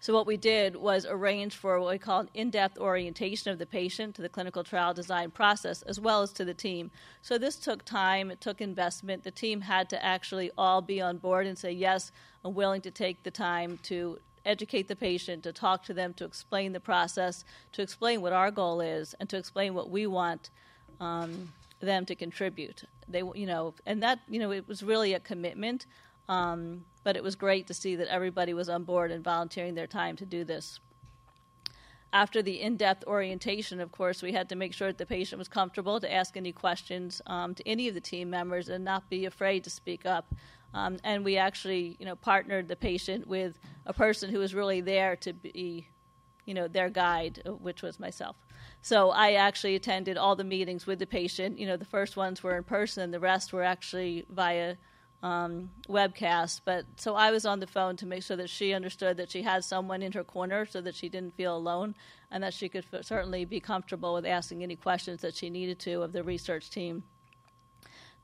So, 0.00 0.14
what 0.14 0.26
we 0.26 0.36
did 0.36 0.76
was 0.76 1.06
arrange 1.08 1.56
for 1.56 1.80
what 1.80 1.90
we 1.90 1.98
call 1.98 2.20
an 2.20 2.30
in 2.32 2.50
depth 2.50 2.78
orientation 2.78 3.50
of 3.50 3.58
the 3.58 3.66
patient 3.66 4.14
to 4.14 4.22
the 4.22 4.28
clinical 4.28 4.62
trial 4.62 4.94
design 4.94 5.30
process 5.30 5.82
as 5.82 5.98
well 5.98 6.22
as 6.22 6.32
to 6.34 6.44
the 6.44 6.54
team. 6.54 6.90
So, 7.20 7.36
this 7.36 7.56
took 7.56 7.84
time, 7.84 8.30
it 8.30 8.40
took 8.40 8.60
investment. 8.60 9.24
The 9.24 9.30
team 9.30 9.62
had 9.62 9.88
to 9.90 10.04
actually 10.04 10.50
all 10.56 10.80
be 10.80 11.00
on 11.00 11.18
board 11.18 11.46
and 11.46 11.58
say, 11.58 11.72
Yes, 11.72 12.12
I'm 12.44 12.54
willing 12.54 12.80
to 12.82 12.90
take 12.90 13.22
the 13.24 13.30
time 13.30 13.78
to 13.84 14.18
educate 14.44 14.88
the 14.88 14.96
patient, 14.96 15.42
to 15.42 15.52
talk 15.52 15.82
to 15.84 15.94
them, 15.94 16.14
to 16.14 16.24
explain 16.24 16.72
the 16.72 16.80
process, 16.80 17.44
to 17.72 17.82
explain 17.82 18.22
what 18.22 18.32
our 18.32 18.50
goal 18.50 18.80
is, 18.80 19.14
and 19.18 19.28
to 19.28 19.36
explain 19.36 19.74
what 19.74 19.90
we 19.90 20.06
want. 20.06 20.50
Um, 21.00 21.52
them 21.80 22.04
to 22.06 22.14
contribute. 22.14 22.84
They, 23.06 23.22
you 23.34 23.46
know, 23.46 23.74
and 23.86 24.02
that, 24.02 24.20
you 24.28 24.38
know, 24.38 24.50
it 24.50 24.66
was 24.66 24.82
really 24.82 25.14
a 25.14 25.20
commitment. 25.20 25.86
Um, 26.28 26.84
but 27.08 27.16
it 27.16 27.22
was 27.22 27.36
great 27.36 27.66
to 27.66 27.72
see 27.72 27.96
that 27.96 28.12
everybody 28.12 28.52
was 28.52 28.68
on 28.68 28.84
board 28.84 29.10
and 29.10 29.24
volunteering 29.24 29.74
their 29.74 29.86
time 29.86 30.14
to 30.14 30.26
do 30.26 30.44
this. 30.44 30.78
After 32.12 32.42
the 32.42 32.60
in 32.60 32.76
depth 32.76 33.02
orientation, 33.06 33.80
of 33.80 33.90
course, 33.92 34.20
we 34.20 34.32
had 34.32 34.50
to 34.50 34.56
make 34.56 34.74
sure 34.74 34.88
that 34.88 34.98
the 34.98 35.06
patient 35.06 35.38
was 35.38 35.48
comfortable 35.48 36.00
to 36.00 36.12
ask 36.12 36.36
any 36.36 36.52
questions 36.52 37.22
um, 37.26 37.54
to 37.54 37.66
any 37.66 37.88
of 37.88 37.94
the 37.94 38.00
team 38.02 38.28
members 38.28 38.68
and 38.68 38.84
not 38.84 39.08
be 39.08 39.24
afraid 39.24 39.64
to 39.64 39.70
speak 39.70 40.04
up. 40.04 40.34
Um, 40.74 40.98
and 41.02 41.24
we 41.24 41.38
actually, 41.38 41.96
you 41.98 42.04
know, 42.04 42.14
partnered 42.14 42.68
the 42.68 42.76
patient 42.76 43.26
with 43.26 43.58
a 43.86 43.94
person 43.94 44.28
who 44.28 44.40
was 44.40 44.54
really 44.54 44.82
there 44.82 45.16
to 45.16 45.32
be, 45.32 45.88
you 46.44 46.52
know, 46.52 46.68
their 46.68 46.90
guide, 46.90 47.40
uh, 47.46 47.52
which 47.52 47.80
was 47.80 47.98
myself. 47.98 48.36
So 48.82 49.12
I 49.12 49.32
actually 49.32 49.76
attended 49.76 50.18
all 50.18 50.36
the 50.36 50.44
meetings 50.44 50.86
with 50.86 50.98
the 50.98 51.06
patient. 51.06 51.58
You 51.58 51.68
know, 51.68 51.78
the 51.78 51.86
first 51.86 52.18
ones 52.18 52.42
were 52.42 52.58
in 52.58 52.64
person, 52.64 53.12
the 53.12 53.18
rest 53.18 53.54
were 53.54 53.62
actually 53.62 54.26
via 54.28 54.76
um, 55.22 55.70
webcast. 55.88 56.62
But 56.64 56.84
so 56.96 57.14
I 57.14 57.30
was 57.30 57.44
on 57.44 57.60
the 57.60 57.66
phone 57.66 57.96
to 57.96 58.06
make 58.06 58.22
sure 58.22 58.36
that 58.36 58.50
she 58.50 58.72
understood 58.72 59.16
that 59.16 59.30
she 59.30 59.42
had 59.42 59.64
someone 59.64 60.02
in 60.02 60.12
her 60.12 60.24
corner 60.24 60.66
so 60.66 60.80
that 60.80 60.94
she 60.94 61.08
didn't 61.08 61.34
feel 61.34 61.56
alone 61.56 61.94
and 62.30 62.42
that 62.42 62.54
she 62.54 62.68
could 62.68 62.84
f- 62.92 63.04
certainly 63.04 63.44
be 63.44 63.60
comfortable 63.60 64.14
with 64.14 64.26
asking 64.26 64.62
any 64.62 64.76
questions 64.76 65.20
that 65.22 65.34
she 65.34 65.50
needed 65.50 65.78
to 65.80 66.02
of 66.02 66.12
the 66.12 66.22
research 66.22 66.70
team. 66.70 67.02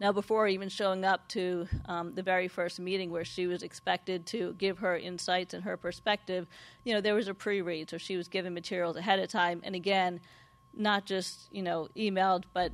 Now, 0.00 0.10
before 0.10 0.48
even 0.48 0.68
showing 0.68 1.04
up 1.04 1.28
to 1.28 1.68
um, 1.86 2.14
the 2.14 2.22
very 2.22 2.48
first 2.48 2.80
meeting 2.80 3.10
where 3.10 3.24
she 3.24 3.46
was 3.46 3.62
expected 3.62 4.26
to 4.26 4.54
give 4.54 4.80
her 4.80 4.96
insights 4.96 5.54
and 5.54 5.62
her 5.62 5.76
perspective, 5.76 6.48
you 6.82 6.92
know, 6.92 7.00
there 7.00 7.14
was 7.14 7.28
a 7.28 7.34
pre 7.34 7.62
read, 7.62 7.90
so 7.90 7.98
she 7.98 8.16
was 8.16 8.26
given 8.26 8.54
materials 8.54 8.96
ahead 8.96 9.20
of 9.20 9.28
time. 9.28 9.60
And 9.62 9.76
again, 9.76 10.20
not 10.76 11.06
just, 11.06 11.48
you 11.52 11.62
know, 11.62 11.88
emailed, 11.96 12.42
but 12.52 12.72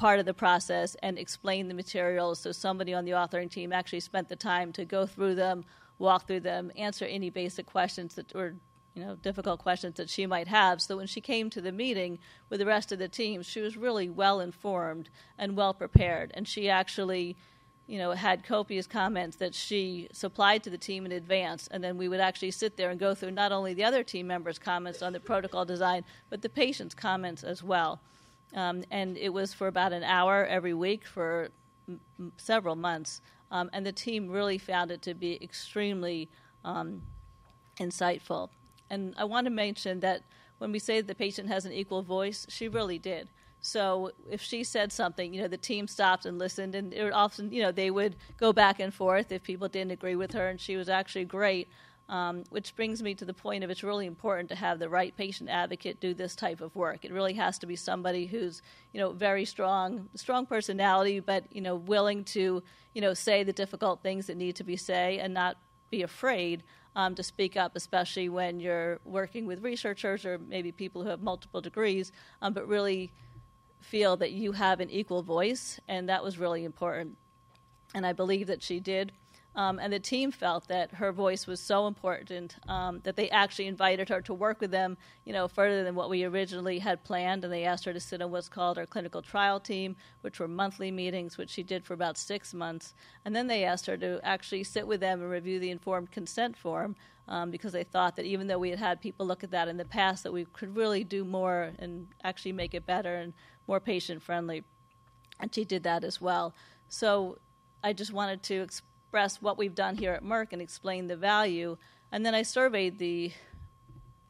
part 0.00 0.18
of 0.18 0.24
the 0.24 0.32
process 0.32 0.96
and 1.02 1.18
explain 1.18 1.68
the 1.68 1.74
materials 1.74 2.40
so 2.40 2.50
somebody 2.50 2.94
on 2.94 3.04
the 3.04 3.10
authoring 3.10 3.50
team 3.50 3.70
actually 3.70 4.00
spent 4.00 4.30
the 4.30 4.34
time 4.34 4.72
to 4.72 4.86
go 4.86 5.04
through 5.04 5.34
them, 5.34 5.62
walk 5.98 6.26
through 6.26 6.40
them, 6.40 6.72
answer 6.74 7.04
any 7.04 7.28
basic 7.28 7.66
questions 7.66 8.14
that 8.14 8.34
were 8.34 8.54
you 8.94 9.04
know 9.04 9.14
difficult 9.16 9.60
questions 9.60 9.96
that 9.96 10.08
she 10.08 10.24
might 10.24 10.48
have. 10.48 10.80
So 10.80 10.96
when 10.96 11.06
she 11.06 11.20
came 11.20 11.50
to 11.50 11.60
the 11.60 11.70
meeting 11.70 12.18
with 12.48 12.60
the 12.60 12.66
rest 12.66 12.92
of 12.92 12.98
the 12.98 13.08
team 13.08 13.42
she 13.42 13.60
was 13.60 13.76
really 13.76 14.08
well 14.08 14.40
informed 14.40 15.10
and 15.36 15.54
well 15.54 15.74
prepared 15.74 16.30
and 16.32 16.48
she 16.48 16.70
actually 16.70 17.36
you 17.86 17.98
know 17.98 18.12
had 18.12 18.42
copious 18.42 18.86
comments 18.86 19.36
that 19.36 19.54
she 19.54 20.08
supplied 20.14 20.62
to 20.62 20.70
the 20.70 20.78
team 20.78 21.04
in 21.04 21.12
advance. 21.12 21.68
And 21.70 21.84
then 21.84 21.98
we 21.98 22.08
would 22.08 22.20
actually 22.20 22.52
sit 22.52 22.78
there 22.78 22.88
and 22.88 22.98
go 22.98 23.14
through 23.14 23.32
not 23.32 23.52
only 23.52 23.74
the 23.74 23.84
other 23.84 24.02
team 24.02 24.26
members 24.26 24.58
comments 24.58 25.02
on 25.02 25.12
the 25.12 25.20
protocol 25.20 25.66
design 25.66 26.06
but 26.30 26.40
the 26.40 26.48
patient's 26.48 26.94
comments 26.94 27.44
as 27.44 27.62
well 27.62 28.00
um, 28.54 28.82
and 28.90 29.16
it 29.16 29.30
was 29.30 29.54
for 29.54 29.66
about 29.66 29.92
an 29.92 30.02
hour 30.02 30.44
every 30.46 30.74
week 30.74 31.06
for 31.06 31.50
m- 31.88 32.32
several 32.36 32.76
months. 32.76 33.20
Um, 33.50 33.70
and 33.72 33.84
the 33.84 33.92
team 33.92 34.28
really 34.28 34.58
found 34.58 34.90
it 34.90 35.02
to 35.02 35.14
be 35.14 35.42
extremely 35.42 36.30
um, 36.64 37.02
insightful. 37.78 38.50
And 38.90 39.14
I 39.16 39.24
want 39.24 39.46
to 39.46 39.50
mention 39.50 40.00
that 40.00 40.22
when 40.58 40.72
we 40.72 40.78
say 40.78 41.00
the 41.00 41.14
patient 41.14 41.48
has 41.48 41.64
an 41.64 41.72
equal 41.72 42.02
voice, 42.02 42.46
she 42.48 42.68
really 42.68 42.98
did. 42.98 43.28
So 43.60 44.12
if 44.30 44.40
she 44.40 44.64
said 44.64 44.90
something, 44.92 45.34
you 45.34 45.42
know, 45.42 45.48
the 45.48 45.56
team 45.56 45.86
stopped 45.86 46.24
and 46.24 46.38
listened, 46.38 46.74
and 46.74 46.92
it 46.94 47.12
often, 47.12 47.52
you 47.52 47.62
know, 47.62 47.72
they 47.72 47.90
would 47.90 48.16
go 48.38 48.52
back 48.52 48.80
and 48.80 48.92
forth 48.92 49.32
if 49.32 49.42
people 49.42 49.68
didn't 49.68 49.92
agree 49.92 50.16
with 50.16 50.32
her, 50.32 50.48
and 50.48 50.60
she 50.60 50.76
was 50.76 50.88
actually 50.88 51.26
great 51.26 51.68
um, 52.10 52.42
which 52.50 52.74
brings 52.74 53.02
me 53.02 53.14
to 53.14 53.24
the 53.24 53.32
point 53.32 53.62
of 53.62 53.70
it's 53.70 53.84
really 53.84 54.04
important 54.04 54.48
to 54.48 54.56
have 54.56 54.80
the 54.80 54.88
right 54.88 55.16
patient 55.16 55.48
advocate 55.48 56.00
do 56.00 56.12
this 56.12 56.34
type 56.34 56.60
of 56.60 56.74
work. 56.74 57.04
It 57.04 57.12
really 57.12 57.34
has 57.34 57.56
to 57.60 57.66
be 57.66 57.76
somebody 57.76 58.26
who's, 58.26 58.62
you 58.92 59.00
know, 59.00 59.12
very 59.12 59.44
strong, 59.44 60.08
strong 60.16 60.44
personality, 60.44 61.20
but 61.20 61.44
you 61.52 61.60
know, 61.60 61.76
willing 61.76 62.24
to, 62.24 62.64
you 62.94 63.00
know, 63.00 63.14
say 63.14 63.44
the 63.44 63.52
difficult 63.52 64.02
things 64.02 64.26
that 64.26 64.36
need 64.36 64.56
to 64.56 64.64
be 64.64 64.76
said 64.76 65.20
and 65.20 65.32
not 65.32 65.56
be 65.88 66.02
afraid 66.02 66.64
um, 66.96 67.14
to 67.14 67.22
speak 67.22 67.56
up, 67.56 67.76
especially 67.76 68.28
when 68.28 68.58
you're 68.58 68.98
working 69.04 69.46
with 69.46 69.62
researchers 69.62 70.26
or 70.26 70.36
maybe 70.38 70.72
people 70.72 71.04
who 71.04 71.08
have 71.08 71.22
multiple 71.22 71.60
degrees, 71.60 72.10
um, 72.42 72.52
but 72.52 72.66
really 72.66 73.12
feel 73.80 74.16
that 74.16 74.32
you 74.32 74.50
have 74.52 74.80
an 74.80 74.90
equal 74.90 75.22
voice, 75.22 75.78
and 75.86 76.08
that 76.08 76.24
was 76.24 76.38
really 76.38 76.64
important 76.64 77.16
and 77.94 78.06
I 78.06 78.12
believe 78.12 78.46
that 78.46 78.62
she 78.62 78.80
did. 78.80 79.12
Um, 79.56 79.80
and 79.80 79.92
the 79.92 79.98
team 79.98 80.30
felt 80.30 80.68
that 80.68 80.92
her 80.94 81.10
voice 81.10 81.46
was 81.46 81.58
so 81.60 81.88
important 81.88 82.56
um, 82.68 83.00
that 83.02 83.16
they 83.16 83.28
actually 83.30 83.66
invited 83.66 84.08
her 84.08 84.20
to 84.22 84.32
work 84.32 84.60
with 84.60 84.70
them, 84.70 84.96
you 85.24 85.32
know, 85.32 85.48
further 85.48 85.82
than 85.82 85.96
what 85.96 86.08
we 86.08 86.22
originally 86.22 86.78
had 86.78 87.02
planned. 87.02 87.44
And 87.44 87.52
they 87.52 87.64
asked 87.64 87.84
her 87.84 87.92
to 87.92 87.98
sit 87.98 88.22
on 88.22 88.30
what's 88.30 88.48
called 88.48 88.78
our 88.78 88.86
clinical 88.86 89.22
trial 89.22 89.58
team, 89.58 89.96
which 90.20 90.38
were 90.38 90.46
monthly 90.46 90.92
meetings, 90.92 91.36
which 91.36 91.50
she 91.50 91.64
did 91.64 91.84
for 91.84 91.94
about 91.94 92.16
six 92.16 92.54
months. 92.54 92.94
And 93.24 93.34
then 93.34 93.48
they 93.48 93.64
asked 93.64 93.86
her 93.86 93.96
to 93.96 94.20
actually 94.22 94.62
sit 94.62 94.86
with 94.86 95.00
them 95.00 95.20
and 95.20 95.30
review 95.30 95.58
the 95.58 95.70
informed 95.70 96.12
consent 96.12 96.56
form 96.56 96.94
um, 97.26 97.50
because 97.50 97.72
they 97.72 97.84
thought 97.84 98.16
that 98.16 98.26
even 98.26 98.46
though 98.46 98.58
we 98.58 98.70
had 98.70 98.78
had 98.78 99.00
people 99.00 99.26
look 99.26 99.42
at 99.42 99.50
that 99.50 99.66
in 99.66 99.76
the 99.76 99.84
past, 99.84 100.22
that 100.22 100.32
we 100.32 100.44
could 100.44 100.76
really 100.76 101.02
do 101.02 101.24
more 101.24 101.72
and 101.80 102.06
actually 102.22 102.52
make 102.52 102.74
it 102.74 102.86
better 102.86 103.16
and 103.16 103.32
more 103.66 103.80
patient 103.80 104.22
friendly. 104.22 104.62
And 105.40 105.52
she 105.52 105.64
did 105.64 105.82
that 105.82 106.04
as 106.04 106.20
well. 106.20 106.54
So 106.88 107.38
I 107.82 107.92
just 107.92 108.12
wanted 108.12 108.42
to 108.44 108.62
express 109.10 109.42
what 109.42 109.58
we've 109.58 109.74
done 109.74 109.96
here 109.96 110.12
at 110.12 110.22
Merck 110.22 110.52
and 110.52 110.62
explain 110.62 111.08
the 111.08 111.16
value. 111.16 111.76
And 112.12 112.24
then 112.24 112.32
I 112.32 112.42
surveyed 112.42 112.96
the 113.00 113.32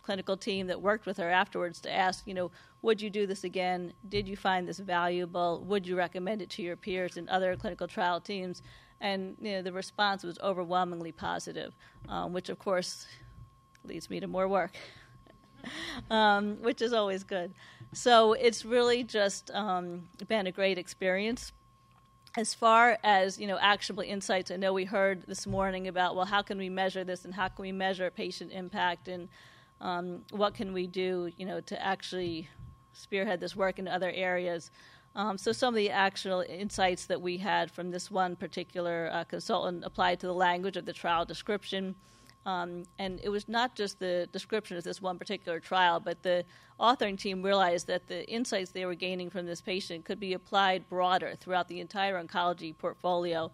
clinical 0.00 0.38
team 0.38 0.68
that 0.68 0.80
worked 0.80 1.04
with 1.04 1.18
her 1.18 1.28
afterwards 1.28 1.82
to 1.82 1.94
ask, 1.94 2.26
you 2.26 2.32
know, 2.32 2.50
would 2.80 3.02
you 3.02 3.10
do 3.10 3.26
this 3.26 3.44
again? 3.44 3.92
Did 4.08 4.26
you 4.26 4.38
find 4.38 4.66
this 4.66 4.78
valuable? 4.78 5.62
Would 5.66 5.86
you 5.86 5.98
recommend 5.98 6.40
it 6.40 6.48
to 6.50 6.62
your 6.62 6.76
peers 6.76 7.18
and 7.18 7.28
other 7.28 7.54
clinical 7.56 7.86
trial 7.88 8.22
teams? 8.22 8.62
And 9.02 9.36
you 9.38 9.52
know, 9.52 9.60
the 9.60 9.70
response 9.70 10.24
was 10.24 10.38
overwhelmingly 10.38 11.12
positive, 11.12 11.76
um, 12.08 12.32
which 12.32 12.48
of 12.48 12.58
course 12.58 13.06
leads 13.84 14.08
me 14.08 14.18
to 14.20 14.28
more 14.28 14.48
work, 14.48 14.72
um, 16.10 16.56
which 16.62 16.80
is 16.80 16.94
always 16.94 17.22
good. 17.22 17.52
So 17.92 18.32
it's 18.32 18.64
really 18.64 19.04
just 19.04 19.50
um, 19.50 20.08
been 20.26 20.46
a 20.46 20.52
great 20.52 20.78
experience 20.78 21.52
as 22.36 22.54
far 22.54 22.98
as 23.02 23.38
you 23.38 23.46
know 23.46 23.58
actionable 23.60 24.04
insights 24.04 24.50
i 24.50 24.56
know 24.56 24.72
we 24.72 24.84
heard 24.84 25.24
this 25.26 25.46
morning 25.46 25.88
about 25.88 26.14
well 26.14 26.24
how 26.24 26.42
can 26.42 26.58
we 26.58 26.68
measure 26.68 27.02
this 27.02 27.24
and 27.24 27.34
how 27.34 27.48
can 27.48 27.62
we 27.62 27.72
measure 27.72 28.10
patient 28.10 28.52
impact 28.52 29.08
and 29.08 29.28
um, 29.80 30.22
what 30.30 30.54
can 30.54 30.72
we 30.72 30.86
do 30.86 31.30
you 31.36 31.44
know 31.44 31.60
to 31.60 31.80
actually 31.84 32.48
spearhead 32.92 33.40
this 33.40 33.56
work 33.56 33.78
in 33.78 33.88
other 33.88 34.10
areas. 34.10 34.70
Um, 35.16 35.36
so 35.38 35.50
some 35.52 35.74
of 35.74 35.78
the 35.78 35.90
actual 35.90 36.44
insights 36.48 37.06
that 37.06 37.20
we 37.20 37.38
had 37.38 37.70
from 37.70 37.90
this 37.90 38.10
one 38.10 38.36
particular 38.36 39.10
uh, 39.12 39.24
consultant 39.24 39.84
applied 39.84 40.20
to 40.20 40.26
the 40.26 40.34
language 40.34 40.76
of 40.76 40.86
the 40.86 40.92
trial 40.92 41.24
description 41.24 41.96
um, 42.46 42.84
and 42.98 43.20
it 43.22 43.28
was 43.28 43.48
not 43.48 43.74
just 43.74 43.98
the 43.98 44.28
description 44.32 44.76
of 44.76 44.84
this 44.84 45.02
one 45.02 45.18
particular 45.18 45.60
trial, 45.60 46.00
but 46.00 46.22
the 46.22 46.44
authoring 46.78 47.18
team 47.18 47.42
realized 47.42 47.86
that 47.88 48.06
the 48.06 48.26
insights 48.28 48.70
they 48.70 48.86
were 48.86 48.94
gaining 48.94 49.28
from 49.28 49.46
this 49.46 49.60
patient 49.60 50.04
could 50.04 50.18
be 50.18 50.32
applied 50.32 50.88
broader 50.88 51.34
throughout 51.38 51.68
the 51.68 51.80
entire 51.80 52.22
oncology 52.22 52.76
portfolio. 52.76 53.50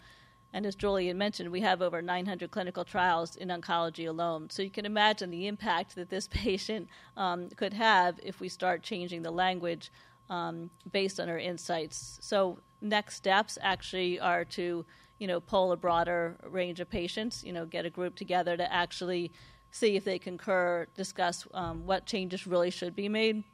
And 0.52 0.64
as 0.64 0.76
Julian 0.76 1.18
mentioned, 1.18 1.50
we 1.50 1.60
have 1.62 1.82
over 1.82 2.00
900 2.00 2.50
clinical 2.50 2.84
trials 2.84 3.34
in 3.36 3.48
oncology 3.48 4.08
alone. 4.08 4.48
So 4.50 4.62
you 4.62 4.70
can 4.70 4.86
imagine 4.86 5.30
the 5.30 5.48
impact 5.48 5.96
that 5.96 6.08
this 6.08 6.28
patient 6.30 6.88
um, 7.16 7.48
could 7.56 7.74
have 7.74 8.20
if 8.22 8.40
we 8.40 8.48
start 8.48 8.82
changing 8.82 9.22
the 9.22 9.32
language 9.32 9.90
um, 10.30 10.70
based 10.92 11.18
on 11.18 11.28
our 11.28 11.38
insights. 11.38 12.18
So 12.22 12.58
next 12.80 13.16
steps 13.16 13.58
actually 13.60 14.20
are 14.20 14.44
to 14.44 14.84
you 15.18 15.26
know, 15.26 15.40
poll 15.40 15.72
a 15.72 15.76
broader 15.76 16.36
range 16.48 16.80
of 16.80 16.90
patients, 16.90 17.42
you 17.44 17.52
know, 17.52 17.64
get 17.64 17.86
a 17.86 17.90
group 17.90 18.16
together 18.16 18.56
to 18.56 18.72
actually 18.72 19.32
see 19.70 19.96
if 19.96 20.04
they 20.04 20.18
concur, 20.18 20.86
discuss 20.94 21.46
um, 21.54 21.86
what 21.86 22.06
changes 22.06 22.46
really 22.46 22.70
should 22.70 22.94
be 22.94 23.08
made. 23.08 23.44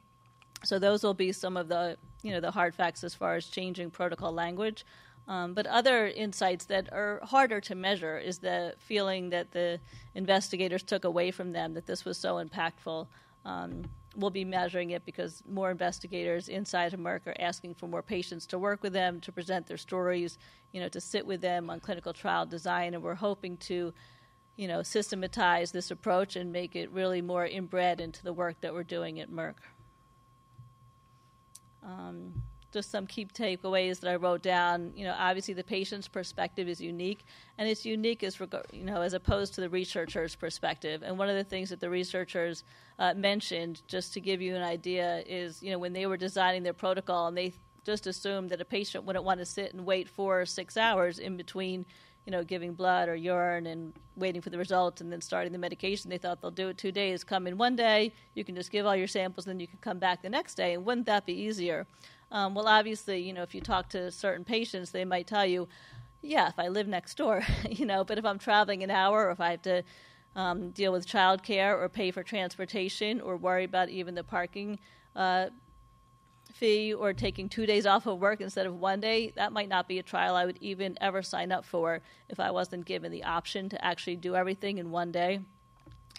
So 0.63 0.79
those 0.79 1.03
will 1.03 1.13
be 1.13 1.31
some 1.31 1.57
of 1.57 1.67
the, 1.67 1.97
you 2.21 2.31
know, 2.31 2.39
the 2.39 2.51
hard 2.51 2.73
facts 2.73 3.03
as 3.03 3.13
far 3.13 3.35
as 3.35 3.47
changing 3.47 3.91
protocol 3.91 4.31
language. 4.31 4.85
Um, 5.27 5.53
but 5.53 5.65
other 5.67 6.07
insights 6.07 6.65
that 6.65 6.91
are 6.91 7.19
harder 7.23 7.61
to 7.61 7.75
measure 7.75 8.17
is 8.17 8.39
the 8.39 8.75
feeling 8.77 9.29
that 9.29 9.51
the 9.51 9.79
investigators 10.15 10.83
took 10.83 11.05
away 11.05 11.31
from 11.31 11.53
them 11.53 11.73
that 11.73 11.85
this 11.85 12.03
was 12.03 12.17
so 12.17 12.43
impactful. 12.43 13.07
Um, 13.45 13.83
we'll 14.15 14.29
be 14.29 14.45
measuring 14.45 14.91
it 14.91 15.05
because 15.05 15.41
more 15.49 15.71
investigators 15.71 16.47
inside 16.47 16.93
of 16.93 16.99
Merck 16.99 17.25
are 17.27 17.35
asking 17.39 17.75
for 17.75 17.87
more 17.87 18.01
patients 18.03 18.45
to 18.47 18.59
work 18.59 18.83
with 18.83 18.93
them, 18.93 19.19
to 19.21 19.31
present 19.31 19.67
their 19.67 19.77
stories, 19.77 20.37
you 20.71 20.79
know, 20.79 20.89
to 20.89 21.01
sit 21.01 21.25
with 21.25 21.41
them 21.41 21.69
on 21.69 21.79
clinical 21.79 22.13
trial 22.13 22.45
design, 22.45 22.93
and 22.93 23.03
we're 23.03 23.15
hoping 23.15 23.57
to, 23.57 23.93
you 24.55 24.67
know, 24.67 24.83
systematize 24.83 25.71
this 25.71 25.91
approach 25.91 26.35
and 26.35 26.51
make 26.51 26.75
it 26.75 26.91
really 26.91 27.21
more 27.21 27.45
inbred 27.45 27.99
into 27.99 28.23
the 28.23 28.33
work 28.33 28.59
that 28.61 28.73
we're 28.73 28.83
doing 28.83 29.19
at 29.19 29.31
Merck. 29.31 29.55
Um, 31.83 32.43
just 32.73 32.91
some 32.91 33.07
key 33.07 33.25
takeaways 33.25 33.99
that 33.99 34.09
I 34.09 34.15
wrote 34.15 34.41
down. 34.41 34.91
You 34.95 35.05
know, 35.05 35.15
obviously 35.17 35.53
the 35.53 35.63
patient's 35.63 36.07
perspective 36.07 36.67
is 36.67 36.81
unique, 36.81 37.23
and 37.57 37.69
it's 37.69 37.85
unique 37.85 38.23
as 38.23 38.39
you 38.71 38.83
know 38.83 39.01
as 39.01 39.13
opposed 39.13 39.53
to 39.55 39.61
the 39.61 39.69
researcher's 39.69 40.35
perspective. 40.35 41.03
And 41.03 41.17
one 41.17 41.29
of 41.29 41.35
the 41.35 41.43
things 41.43 41.69
that 41.69 41.79
the 41.79 41.89
researchers 41.89 42.63
uh, 42.99 43.13
mentioned, 43.13 43.81
just 43.87 44.13
to 44.13 44.19
give 44.19 44.41
you 44.41 44.55
an 44.55 44.63
idea, 44.63 45.23
is 45.25 45.61
you 45.61 45.71
know 45.71 45.79
when 45.79 45.93
they 45.93 46.07
were 46.07 46.17
designing 46.17 46.63
their 46.63 46.73
protocol, 46.73 47.27
and 47.27 47.37
they 47.37 47.53
just 47.85 48.07
assumed 48.07 48.49
that 48.49 48.59
a 48.59 48.65
patient 48.65 49.03
wouldn't 49.03 49.25
want 49.25 49.39
to 49.39 49.45
sit 49.45 49.73
and 49.73 49.85
wait 49.85 50.09
four 50.09 50.41
or 50.41 50.45
six 50.45 50.75
hours 50.75 51.19
in 51.19 51.37
between 51.37 51.85
you 52.25 52.31
know, 52.31 52.43
giving 52.43 52.73
blood 52.73 53.09
or 53.09 53.15
urine 53.15 53.65
and 53.67 53.93
waiting 54.15 54.41
for 54.41 54.49
the 54.49 54.57
results 54.57 55.01
and 55.01 55.11
then 55.11 55.19
starting 55.19 55.51
the 55.51 55.57
medication. 55.57 56.09
They 56.09 56.17
thought 56.17 56.41
they'll 56.41 56.51
do 56.51 56.69
it 56.69 56.77
two 56.77 56.91
days. 56.91 57.23
Come 57.23 57.47
in 57.47 57.57
one 57.57 57.75
day, 57.75 58.13
you 58.33 58.45
can 58.45 58.55
just 58.55 58.71
give 58.71 58.85
all 58.85 58.95
your 58.95 59.07
samples, 59.07 59.45
then 59.45 59.59
you 59.59 59.67
can 59.67 59.79
come 59.79 59.99
back 59.99 60.21
the 60.21 60.29
next 60.29 60.55
day. 60.55 60.73
And 60.73 60.85
wouldn't 60.85 61.07
that 61.07 61.25
be 61.25 61.33
easier? 61.33 61.85
Um, 62.33 62.55
well, 62.55 62.67
obviously, 62.67 63.19
you 63.21 63.31
know, 63.31 63.43
if 63.43 63.53
you 63.53 63.61
talk 63.61 63.89
to 63.89 64.09
certain 64.09 64.43
patients, 64.43 64.89
they 64.89 65.05
might 65.05 65.27
tell 65.27 65.45
you, 65.45 65.67
yeah, 66.23 66.47
if 66.47 66.57
I 66.57 66.67
live 66.67 66.87
next 66.87 67.15
door, 67.15 67.43
you 67.69 67.85
know, 67.85 68.03
but 68.03 68.17
if 68.17 68.25
I'm 68.25 68.39
traveling 68.39 68.81
an 68.81 68.89
hour 68.89 69.27
or 69.27 69.31
if 69.31 69.39
I 69.39 69.51
have 69.51 69.61
to 69.61 69.83
um, 70.35 70.71
deal 70.71 70.91
with 70.91 71.07
childcare 71.07 71.79
or 71.79 71.87
pay 71.89 72.09
for 72.09 72.23
transportation 72.23 73.21
or 73.21 73.37
worry 73.37 73.65
about 73.65 73.89
even 73.89 74.15
the 74.15 74.23
parking 74.23 74.79
uh, 75.15 75.49
fee 76.51 76.91
or 76.91 77.13
taking 77.13 77.49
two 77.49 77.67
days 77.67 77.85
off 77.85 78.07
of 78.07 78.19
work 78.19 78.41
instead 78.41 78.65
of 78.65 78.79
one 78.79 78.99
day, 78.99 79.31
that 79.35 79.53
might 79.53 79.69
not 79.69 79.87
be 79.87 79.99
a 79.99 80.03
trial 80.03 80.35
I 80.35 80.45
would 80.45 80.57
even 80.59 80.97
ever 80.99 81.21
sign 81.21 81.51
up 81.51 81.65
for 81.65 82.01
if 82.29 82.39
I 82.39 82.49
wasn't 82.49 82.85
given 82.85 83.11
the 83.11 83.25
option 83.25 83.69
to 83.69 83.85
actually 83.85 84.15
do 84.15 84.35
everything 84.35 84.79
in 84.79 84.89
one 84.89 85.11
day 85.11 85.41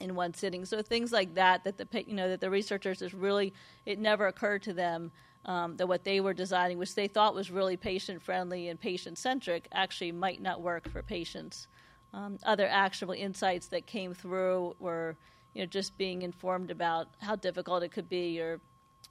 in 0.01 0.15
one 0.15 0.35
sitting. 0.35 0.65
So 0.65 0.83
things 0.83 1.13
like 1.13 1.35
that 1.35 1.65
that 1.65 1.79
the 1.79 2.05
you 2.05 2.15
know 2.15 2.29
that 2.29 2.41
the 2.41 2.51
researchers 2.51 3.01
is 3.01 3.15
really 3.15 3.53
it 3.87 3.99
never 3.99 4.27
occurred 4.27 4.63
to 4.65 4.73
them 4.73 5.13
um, 5.45 5.77
that 5.77 5.87
what 5.87 6.05
they 6.05 6.21
were 6.21 6.35
designing, 6.35 6.79
which 6.79 6.95
they 6.95 7.07
thought 7.07 7.35
was 7.35 7.51
really 7.51 7.77
patient 7.77 8.23
friendly 8.23 8.69
and 8.69 8.81
patient 8.81 9.19
centric, 9.19 9.69
actually 9.73 10.13
might 10.13 10.41
not 10.41 10.61
work 10.61 10.89
for 10.89 11.03
patients. 11.03 11.69
Um, 12.13 12.39
other 12.45 12.67
actionable 12.69 13.15
insights 13.15 13.67
that 13.69 13.87
came 13.87 14.15
through 14.15 14.77
were, 14.79 15.17
you 15.53 15.63
know, 15.63 15.67
just 15.67 15.99
being 15.99 16.23
informed 16.23 16.71
about 16.71 17.09
how 17.19 17.37
difficult 17.37 17.83
it 17.83 17.91
could 17.91 18.09
be 18.09 18.41
or 18.41 18.61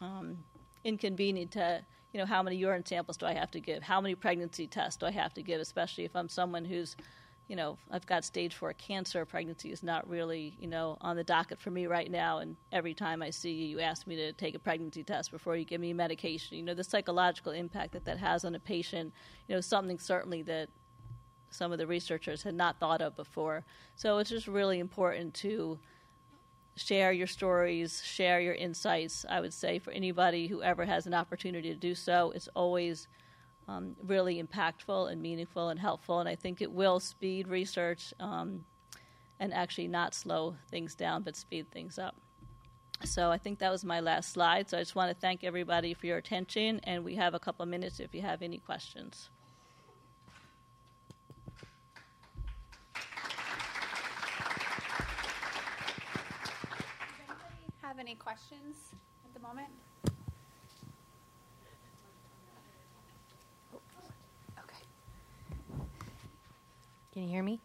um, 0.01 0.37
inconvenient 0.83 1.51
to, 1.51 1.83
you 2.13 2.19
know, 2.19 2.25
how 2.25 2.41
many 2.41 2.55
urine 2.55 2.85
samples 2.85 3.17
do 3.17 3.25
I 3.25 3.33
have 3.33 3.51
to 3.51 3.59
give? 3.59 3.83
How 3.83 3.99
many 3.99 4.15
pregnancy 4.15 4.67
tests 4.67 4.97
do 4.97 5.05
I 5.05 5.11
have 5.11 5.33
to 5.33 5.43
give? 5.43 5.59
Especially 5.59 6.05
if 6.05 6.15
I'm 6.15 6.29
someone 6.29 6.65
who's 6.65 6.95
you 7.47 7.55
know, 7.55 7.77
I've 7.91 8.05
got 8.05 8.23
stage 8.23 8.55
four 8.55 8.73
cancer. 8.73 9.25
Pregnancy 9.25 9.71
is 9.71 9.83
not 9.83 10.09
really, 10.09 10.55
you 10.59 10.67
know, 10.67 10.97
on 11.01 11.15
the 11.15 11.23
docket 11.23 11.59
for 11.59 11.71
me 11.71 11.87
right 11.87 12.09
now. 12.09 12.39
And 12.39 12.55
every 12.71 12.93
time 12.93 13.21
I 13.21 13.31
see 13.31 13.51
you, 13.51 13.65
you 13.65 13.79
ask 13.79 14.07
me 14.07 14.15
to 14.15 14.33
take 14.33 14.55
a 14.55 14.59
pregnancy 14.59 15.03
test 15.03 15.29
before 15.31 15.57
you 15.57 15.65
give 15.65 15.81
me 15.81 15.93
medication. 15.93 16.57
You 16.57 16.63
know, 16.63 16.73
the 16.73 16.83
psychological 16.83 17.51
impact 17.51 17.91
that 17.93 18.05
that 18.05 18.17
has 18.17 18.45
on 18.45 18.55
a 18.55 18.59
patient, 18.59 19.13
you 19.47 19.55
know, 19.55 19.61
something 19.61 19.99
certainly 19.99 20.41
that 20.43 20.69
some 21.49 21.71
of 21.71 21.77
the 21.77 21.85
researchers 21.85 22.43
had 22.43 22.55
not 22.55 22.79
thought 22.79 23.01
of 23.01 23.15
before. 23.15 23.65
So 23.95 24.17
it's 24.19 24.29
just 24.29 24.47
really 24.47 24.79
important 24.79 25.33
to 25.35 25.79
share 26.75 27.11
your 27.11 27.27
stories, 27.27 28.01
share 28.03 28.39
your 28.39 28.55
insights. 28.55 29.25
I 29.29 29.41
would 29.41 29.53
say 29.53 29.79
for 29.79 29.91
anybody 29.91 30.47
who 30.47 30.63
ever 30.63 30.85
has 30.85 31.05
an 31.05 31.13
opportunity 31.13 31.69
to 31.69 31.77
do 31.77 31.93
so, 31.93 32.31
it's 32.33 32.47
always– 32.55 33.07
um, 33.67 33.95
really 34.03 34.41
impactful 34.41 35.11
and 35.11 35.21
meaningful 35.21 35.69
and 35.69 35.79
helpful. 35.79 36.19
And 36.19 36.29
I 36.29 36.35
think 36.35 36.61
it 36.61 36.71
will 36.71 36.99
speed 36.99 37.47
research 37.47 38.13
um, 38.19 38.65
and 39.39 39.53
actually 39.53 39.87
not 39.87 40.13
slow 40.13 40.55
things 40.69 40.95
down, 40.95 41.23
but 41.23 41.35
speed 41.35 41.71
things 41.71 41.97
up. 41.97 42.15
So 43.03 43.31
I 43.31 43.37
think 43.37 43.59
that 43.59 43.71
was 43.71 43.83
my 43.83 43.99
last 43.99 44.31
slide. 44.31 44.69
So 44.69 44.77
I 44.77 44.81
just 44.81 44.95
want 44.95 45.09
to 45.09 45.15
thank 45.15 45.43
everybody 45.43 45.93
for 45.93 46.05
your 46.05 46.17
attention, 46.17 46.79
and 46.83 47.03
we 47.03 47.15
have 47.15 47.33
a 47.33 47.39
couple 47.39 47.65
minutes 47.65 47.99
if 47.99 48.15
you 48.15 48.21
have 48.21 48.41
any 48.41 48.59
questions. 48.59 49.29
Have 57.81 57.99
any 57.99 58.15
questions 58.15 58.77
at 59.25 59.33
the 59.33 59.39
moment? 59.39 59.67
Can 67.13 67.23
you 67.23 67.29
hear 67.29 67.43
me? 67.43 67.59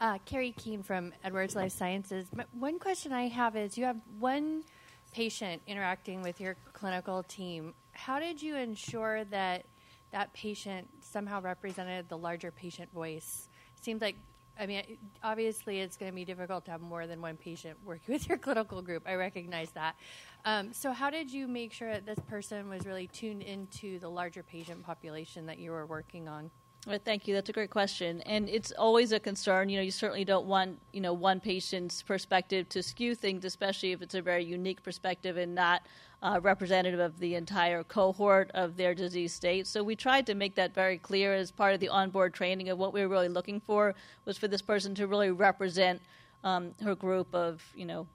Uh, 0.00 0.18
Carrie 0.24 0.52
Keene 0.52 0.82
from 0.82 1.12
Edwards 1.22 1.54
Life 1.54 1.72
Sciences. 1.72 2.26
one 2.52 2.78
question 2.78 3.12
I 3.12 3.28
have 3.28 3.54
is 3.54 3.78
you 3.78 3.84
have 3.84 3.98
one 4.18 4.64
patient 5.12 5.62
interacting 5.66 6.22
with 6.22 6.40
your 6.40 6.56
clinical 6.72 7.22
team. 7.22 7.74
How 7.92 8.18
did 8.18 8.42
you 8.42 8.56
ensure 8.56 9.24
that 9.26 9.66
that 10.12 10.32
patient 10.34 10.88
somehow 11.00 11.40
represented 11.40 12.08
the 12.08 12.16
larger 12.16 12.50
patient 12.50 12.92
voice. 12.92 13.48
Seems 13.80 14.00
like, 14.00 14.16
I 14.60 14.66
mean, 14.66 14.98
obviously 15.22 15.80
it's 15.80 15.96
going 15.96 16.10
to 16.10 16.14
be 16.14 16.24
difficult 16.24 16.66
to 16.66 16.70
have 16.70 16.82
more 16.82 17.06
than 17.06 17.20
one 17.20 17.36
patient 17.36 17.78
working 17.84 18.12
with 18.14 18.28
your 18.28 18.38
clinical 18.38 18.82
group. 18.82 19.02
I 19.06 19.14
recognize 19.14 19.70
that. 19.70 19.96
Um, 20.44 20.72
so, 20.72 20.92
how 20.92 21.10
did 21.10 21.32
you 21.32 21.48
make 21.48 21.72
sure 21.72 21.90
that 21.90 22.04
this 22.04 22.18
person 22.28 22.68
was 22.68 22.86
really 22.86 23.06
tuned 23.06 23.42
into 23.42 23.98
the 23.98 24.08
larger 24.08 24.42
patient 24.42 24.84
population 24.84 25.46
that 25.46 25.58
you 25.58 25.70
were 25.70 25.86
working 25.86 26.28
on? 26.28 26.50
Well, 26.84 26.98
thank 27.04 27.28
you. 27.28 27.34
That's 27.34 27.48
a 27.48 27.52
great 27.52 27.70
question, 27.70 28.22
and 28.22 28.48
it's 28.48 28.72
always 28.72 29.12
a 29.12 29.20
concern. 29.20 29.68
You 29.68 29.76
know, 29.76 29.84
you 29.84 29.92
certainly 29.92 30.24
don't 30.24 30.46
want 30.46 30.80
you 30.92 31.00
know 31.00 31.12
one 31.12 31.38
patient's 31.38 32.02
perspective 32.02 32.68
to 32.70 32.82
skew 32.82 33.14
things, 33.14 33.44
especially 33.44 33.92
if 33.92 34.02
it's 34.02 34.16
a 34.16 34.22
very 34.22 34.44
unique 34.44 34.82
perspective 34.82 35.36
and 35.36 35.54
not 35.54 35.82
uh, 36.24 36.40
representative 36.42 36.98
of 36.98 37.20
the 37.20 37.36
entire 37.36 37.84
cohort 37.84 38.50
of 38.52 38.76
their 38.76 38.96
disease 38.96 39.32
state. 39.32 39.68
So 39.68 39.84
we 39.84 39.94
tried 39.94 40.26
to 40.26 40.34
make 40.34 40.56
that 40.56 40.74
very 40.74 40.98
clear 40.98 41.34
as 41.34 41.52
part 41.52 41.72
of 41.72 41.78
the 41.78 41.88
onboard 41.88 42.34
training 42.34 42.68
of 42.68 42.78
what 42.78 42.92
we 42.92 43.00
were 43.02 43.08
really 43.08 43.28
looking 43.28 43.60
for 43.60 43.94
was 44.24 44.36
for 44.36 44.48
this 44.48 44.62
person 44.62 44.92
to 44.96 45.06
really 45.06 45.30
represent 45.30 46.02
um, 46.42 46.74
her 46.82 46.96
group 46.96 47.32
of 47.32 47.62
you 47.76 47.84
know 47.84 48.08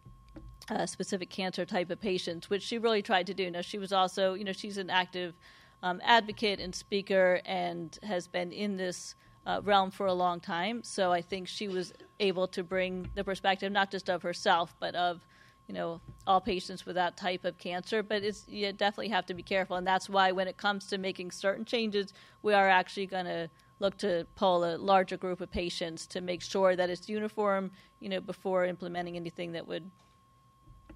uh, 0.70 0.86
specific 0.86 1.30
cancer 1.30 1.66
type 1.66 1.90
of 1.90 2.02
patients, 2.02 2.50
which 2.50 2.64
she 2.64 2.78
really 2.78 3.02
tried 3.02 3.28
to 3.28 3.34
do. 3.34 3.50
Now 3.50 3.62
she 3.62 3.78
was 3.78 3.94
also 3.94 4.34
you 4.34 4.44
know 4.44 4.52
she's 4.52 4.78
an 4.78 4.90
active 4.90 5.36
um, 5.84 6.01
advocate 6.03 6.60
and 6.60 6.74
speaker 6.74 7.41
and 7.46 7.98
has 8.03 8.27
been 8.27 8.51
in 8.51 8.77
this 8.77 9.15
uh, 9.48 9.62
realm 9.63 9.89
for 9.89 10.07
a 10.07 10.13
long 10.13 10.39
time. 10.39 10.84
So 10.84 11.12
I 11.12 11.22
think 11.22 11.48
she 11.48 11.67
was 11.67 11.93
able 12.19 12.48
to 12.50 12.63
bring 12.63 13.10
the 13.15 13.24
perspective 13.24 13.72
not 13.72 13.89
just 13.89 14.10
of 14.10 14.22
herself, 14.22 14.75
but 14.79 14.93
of 14.96 15.25
you 15.67 15.74
know 15.74 16.01
all 16.25 16.41
patients 16.41 16.86
with 16.86 16.96
that 16.96 17.15
type 17.15 17.46
of 17.46 17.57
cancer. 17.57 18.03
But 18.03 18.24
it's 18.24 18.43
you 18.48 18.72
definitely 18.74 19.10
have 19.10 19.25
to 19.27 19.34
be 19.34 19.43
careful, 19.43 19.77
and 19.77 19.88
that's 19.88 20.10
why 20.10 20.31
when 20.34 20.48
it 20.48 20.57
comes 20.57 20.88
to 20.88 20.98
making 20.98 21.31
certain 21.31 21.63
changes, 21.63 22.13
we 22.41 22.53
are 22.53 22.67
actually 22.67 23.05
going 23.05 23.25
to 23.25 23.50
look 23.79 23.98
to 24.00 24.25
poll 24.36 24.65
a 24.65 24.75
larger 24.77 25.15
group 25.15 25.39
of 25.39 25.50
patients 25.50 26.07
to 26.07 26.19
make 26.19 26.41
sure 26.41 26.75
that 26.75 26.89
it's 26.89 27.07
uniform. 27.07 27.72
You 28.01 28.10
know, 28.10 28.19
before 28.19 28.65
implementing 28.65 29.15
anything 29.15 29.53
that 29.53 29.65
would 29.65 29.89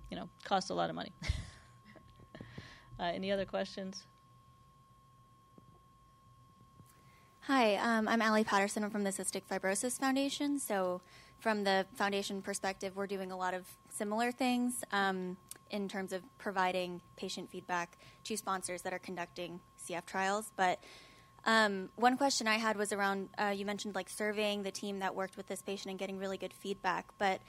you 0.10 0.18
know 0.18 0.28
cost 0.44 0.70
a 0.70 0.74
lot 0.74 0.90
of 0.90 0.96
money. 0.96 1.14
uh, 3.00 3.04
any 3.04 3.32
other 3.32 3.46
questions? 3.46 4.08
Hi, 7.46 7.78
um, 7.78 8.08
I'm 8.08 8.22
Allie 8.22 8.44
Patterson. 8.44 8.84
I'm 8.84 8.92
from 8.92 9.04
the 9.04 9.10
Cystic 9.10 9.42
Fibrosis 9.50 10.00
Foundation. 10.00 10.60
So, 10.60 11.02
from 11.40 11.64
the 11.64 11.88
foundation 11.96 12.40
perspective, 12.44 12.96
we're 12.96 13.08
doing 13.08 13.32
a 13.32 13.36
lot 13.36 13.56
of 13.56 13.66
similar 13.90 14.32
things 14.32 14.84
um, 14.92 15.38
in 15.72 15.90
terms 15.90 16.14
of 16.14 16.22
providing 16.38 17.02
patient 17.18 17.50
feedback 17.50 17.98
to 18.26 18.38
sponsors 18.38 18.84
that 18.84 18.94
are 18.94 19.00
conducting 19.00 19.60
CF 19.84 20.06
trials. 20.06 20.52
But 20.56 20.84
um, 21.44 21.90
one 21.96 22.16
question 22.16 22.48
I 22.48 22.60
had 22.60 22.78
was 22.78 22.94
around 22.94 23.30
uh, 23.40 23.46
you 23.46 23.66
mentioned 23.66 23.96
like 23.96 24.08
surveying 24.08 24.62
the 24.62 24.72
team 24.72 25.00
that 25.00 25.16
worked 25.16 25.36
with 25.36 25.48
this 25.48 25.64
patient 25.64 25.90
and 25.90 25.98
getting 25.98 26.20
really 26.20 26.38
good 26.38 26.54
feedback. 26.54 27.08
But 27.18 27.42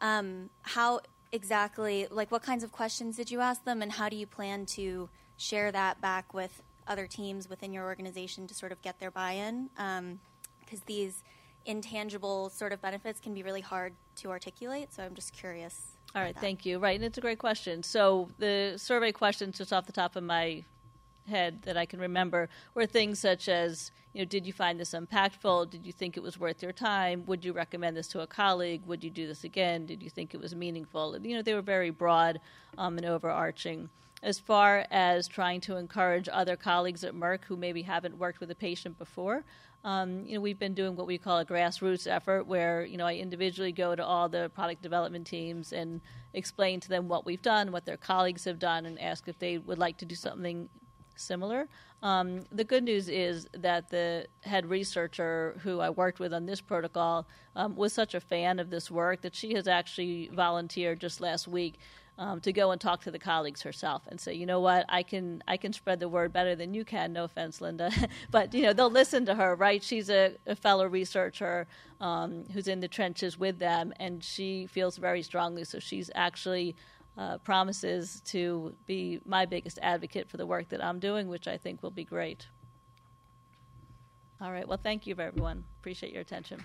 um, 0.00 0.50
how 0.62 1.02
exactly, 1.30 2.08
like, 2.10 2.32
what 2.32 2.42
kinds 2.42 2.64
of 2.64 2.72
questions 2.72 3.16
did 3.16 3.30
you 3.30 3.40
ask 3.40 3.62
them, 3.62 3.80
and 3.80 3.92
how 3.92 4.08
do 4.08 4.16
you 4.16 4.26
plan 4.26 4.66
to 4.66 5.08
share 5.36 5.70
that 5.70 6.00
back 6.00 6.34
with 6.34 6.64
other 6.88 7.06
teams 7.06 7.48
within 7.48 7.72
your 7.72 7.84
organization 7.84 8.46
to 8.46 8.54
sort 8.54 8.72
of 8.72 8.80
get 8.82 8.98
their 9.00 9.10
buy-in 9.10 9.68
because 9.74 10.78
um, 10.78 10.86
these 10.86 11.22
intangible 11.64 12.48
sort 12.50 12.72
of 12.72 12.80
benefits 12.80 13.20
can 13.20 13.34
be 13.34 13.42
really 13.42 13.60
hard 13.60 13.92
to 14.16 14.30
articulate. 14.30 14.94
So 14.94 15.02
I'm 15.02 15.14
just 15.14 15.32
curious. 15.32 15.88
All 16.14 16.22
right, 16.22 16.36
thank 16.36 16.64
you. 16.64 16.78
Right, 16.78 16.94
and 16.94 17.04
it's 17.04 17.18
a 17.18 17.20
great 17.20 17.38
question. 17.38 17.82
So 17.82 18.30
the 18.38 18.74
survey 18.76 19.12
questions, 19.12 19.58
just 19.58 19.72
off 19.72 19.86
the 19.86 19.92
top 19.92 20.16
of 20.16 20.22
my 20.22 20.64
head 21.28 21.62
that 21.62 21.76
I 21.76 21.84
can 21.84 22.00
remember, 22.00 22.48
were 22.74 22.86
things 22.86 23.18
such 23.18 23.48
as, 23.48 23.90
you 24.14 24.22
know, 24.22 24.24
did 24.24 24.46
you 24.46 24.52
find 24.52 24.80
this 24.80 24.92
impactful? 24.92 25.70
Did 25.70 25.84
you 25.84 25.92
think 25.92 26.16
it 26.16 26.22
was 26.22 26.38
worth 26.38 26.62
your 26.62 26.72
time? 26.72 27.24
Would 27.26 27.44
you 27.44 27.52
recommend 27.52 27.96
this 27.96 28.08
to 28.08 28.20
a 28.20 28.26
colleague? 28.26 28.82
Would 28.86 29.04
you 29.04 29.10
do 29.10 29.26
this 29.26 29.44
again? 29.44 29.84
Did 29.84 30.02
you 30.02 30.08
think 30.08 30.32
it 30.32 30.40
was 30.40 30.54
meaningful? 30.54 31.18
You 31.20 31.36
know, 31.36 31.42
they 31.42 31.54
were 31.54 31.62
very 31.62 31.90
broad 31.90 32.40
um, 32.78 32.96
and 32.96 33.06
overarching 33.06 33.90
as 34.26 34.40
far 34.40 34.84
as 34.90 35.28
trying 35.28 35.60
to 35.60 35.76
encourage 35.76 36.28
other 36.32 36.56
colleagues 36.56 37.04
at 37.04 37.14
Merck 37.14 37.44
who 37.44 37.56
maybe 37.56 37.82
haven't 37.82 38.18
worked 38.18 38.40
with 38.40 38.50
a 38.50 38.56
patient 38.56 38.98
before. 38.98 39.44
Um, 39.84 40.26
you 40.26 40.34
know, 40.34 40.40
we've 40.40 40.58
been 40.58 40.74
doing 40.74 40.96
what 40.96 41.06
we 41.06 41.16
call 41.16 41.38
a 41.38 41.46
grassroots 41.46 42.10
effort, 42.10 42.44
where 42.44 42.84
you 42.84 42.96
know 42.96 43.06
I 43.06 43.14
individually 43.14 43.70
go 43.70 43.94
to 43.94 44.04
all 44.04 44.28
the 44.28 44.50
product 44.52 44.82
development 44.82 45.28
teams 45.28 45.72
and 45.72 46.00
explain 46.34 46.80
to 46.80 46.88
them 46.88 47.06
what 47.06 47.24
we've 47.24 47.40
done, 47.40 47.70
what 47.70 47.84
their 47.86 47.96
colleagues 47.96 48.44
have 48.46 48.58
done, 48.58 48.84
and 48.84 49.00
ask 49.00 49.28
if 49.28 49.38
they 49.38 49.58
would 49.58 49.78
like 49.78 49.96
to 49.98 50.04
do 50.04 50.16
something 50.16 50.68
similar. 51.14 51.68
Um, 52.02 52.46
the 52.50 52.64
good 52.64 52.82
news 52.82 53.08
is 53.08 53.46
that 53.52 53.90
the 53.90 54.26
head 54.42 54.66
researcher 54.66 55.56
who 55.62 55.78
I 55.78 55.90
worked 55.90 56.18
with 56.18 56.34
on 56.34 56.46
this 56.46 56.60
protocol 56.60 57.28
um, 57.54 57.76
was 57.76 57.92
such 57.92 58.14
a 58.14 58.20
fan 58.20 58.58
of 58.58 58.70
this 58.70 58.90
work 58.90 59.22
that 59.22 59.36
she 59.36 59.54
has 59.54 59.68
actually 59.68 60.30
volunteered 60.32 61.00
just 61.00 61.20
last 61.20 61.46
week 61.46 61.78
um, 62.18 62.40
to 62.40 62.52
go 62.52 62.70
and 62.70 62.80
talk 62.80 63.02
to 63.02 63.10
the 63.10 63.18
colleagues 63.18 63.62
herself 63.62 64.02
and 64.08 64.20
say, 64.20 64.32
you 64.32 64.46
know 64.46 64.60
what, 64.60 64.86
I 64.88 65.02
can 65.02 65.42
I 65.46 65.56
can 65.56 65.72
spread 65.72 66.00
the 66.00 66.08
word 66.08 66.32
better 66.32 66.54
than 66.54 66.72
you 66.72 66.84
can. 66.84 67.12
No 67.12 67.24
offense, 67.24 67.60
Linda, 67.60 67.90
but 68.30 68.54
you 68.54 68.62
know 68.62 68.72
they'll 68.72 68.90
listen 68.90 69.26
to 69.26 69.34
her, 69.34 69.54
right? 69.54 69.82
She's 69.82 70.08
a, 70.08 70.34
a 70.46 70.56
fellow 70.56 70.86
researcher 70.86 71.66
um, 72.00 72.44
who's 72.52 72.68
in 72.68 72.80
the 72.80 72.88
trenches 72.88 73.38
with 73.38 73.58
them, 73.58 73.92
and 74.00 74.24
she 74.24 74.66
feels 74.66 74.96
very 74.96 75.22
strongly. 75.22 75.64
So 75.64 75.78
she's 75.78 76.10
actually 76.14 76.76
uh, 77.18 77.38
promises 77.38 78.22
to 78.26 78.74
be 78.86 79.20
my 79.24 79.46
biggest 79.46 79.78
advocate 79.82 80.28
for 80.28 80.36
the 80.36 80.46
work 80.46 80.68
that 80.70 80.82
I'm 80.82 80.98
doing, 80.98 81.28
which 81.28 81.48
I 81.48 81.56
think 81.56 81.82
will 81.82 81.90
be 81.90 82.04
great. 82.04 82.46
All 84.40 84.52
right. 84.52 84.68
Well, 84.68 84.80
thank 84.82 85.06
you, 85.06 85.14
everyone. 85.18 85.64
Appreciate 85.80 86.12
your 86.12 86.20
attention. 86.20 86.62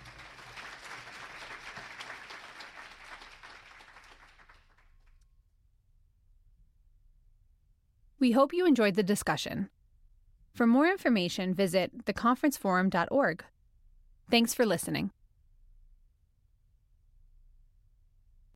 We 8.22 8.34
hope 8.34 8.54
you 8.54 8.68
enjoyed 8.68 8.94
the 8.94 9.02
discussion. 9.02 9.70
For 10.54 10.68
more 10.68 10.88
information, 10.88 11.56
visit 11.56 12.06
theconferenceforum.org. 12.06 13.44
Thanks 14.30 14.54
for 14.54 14.64
listening. 14.64 15.10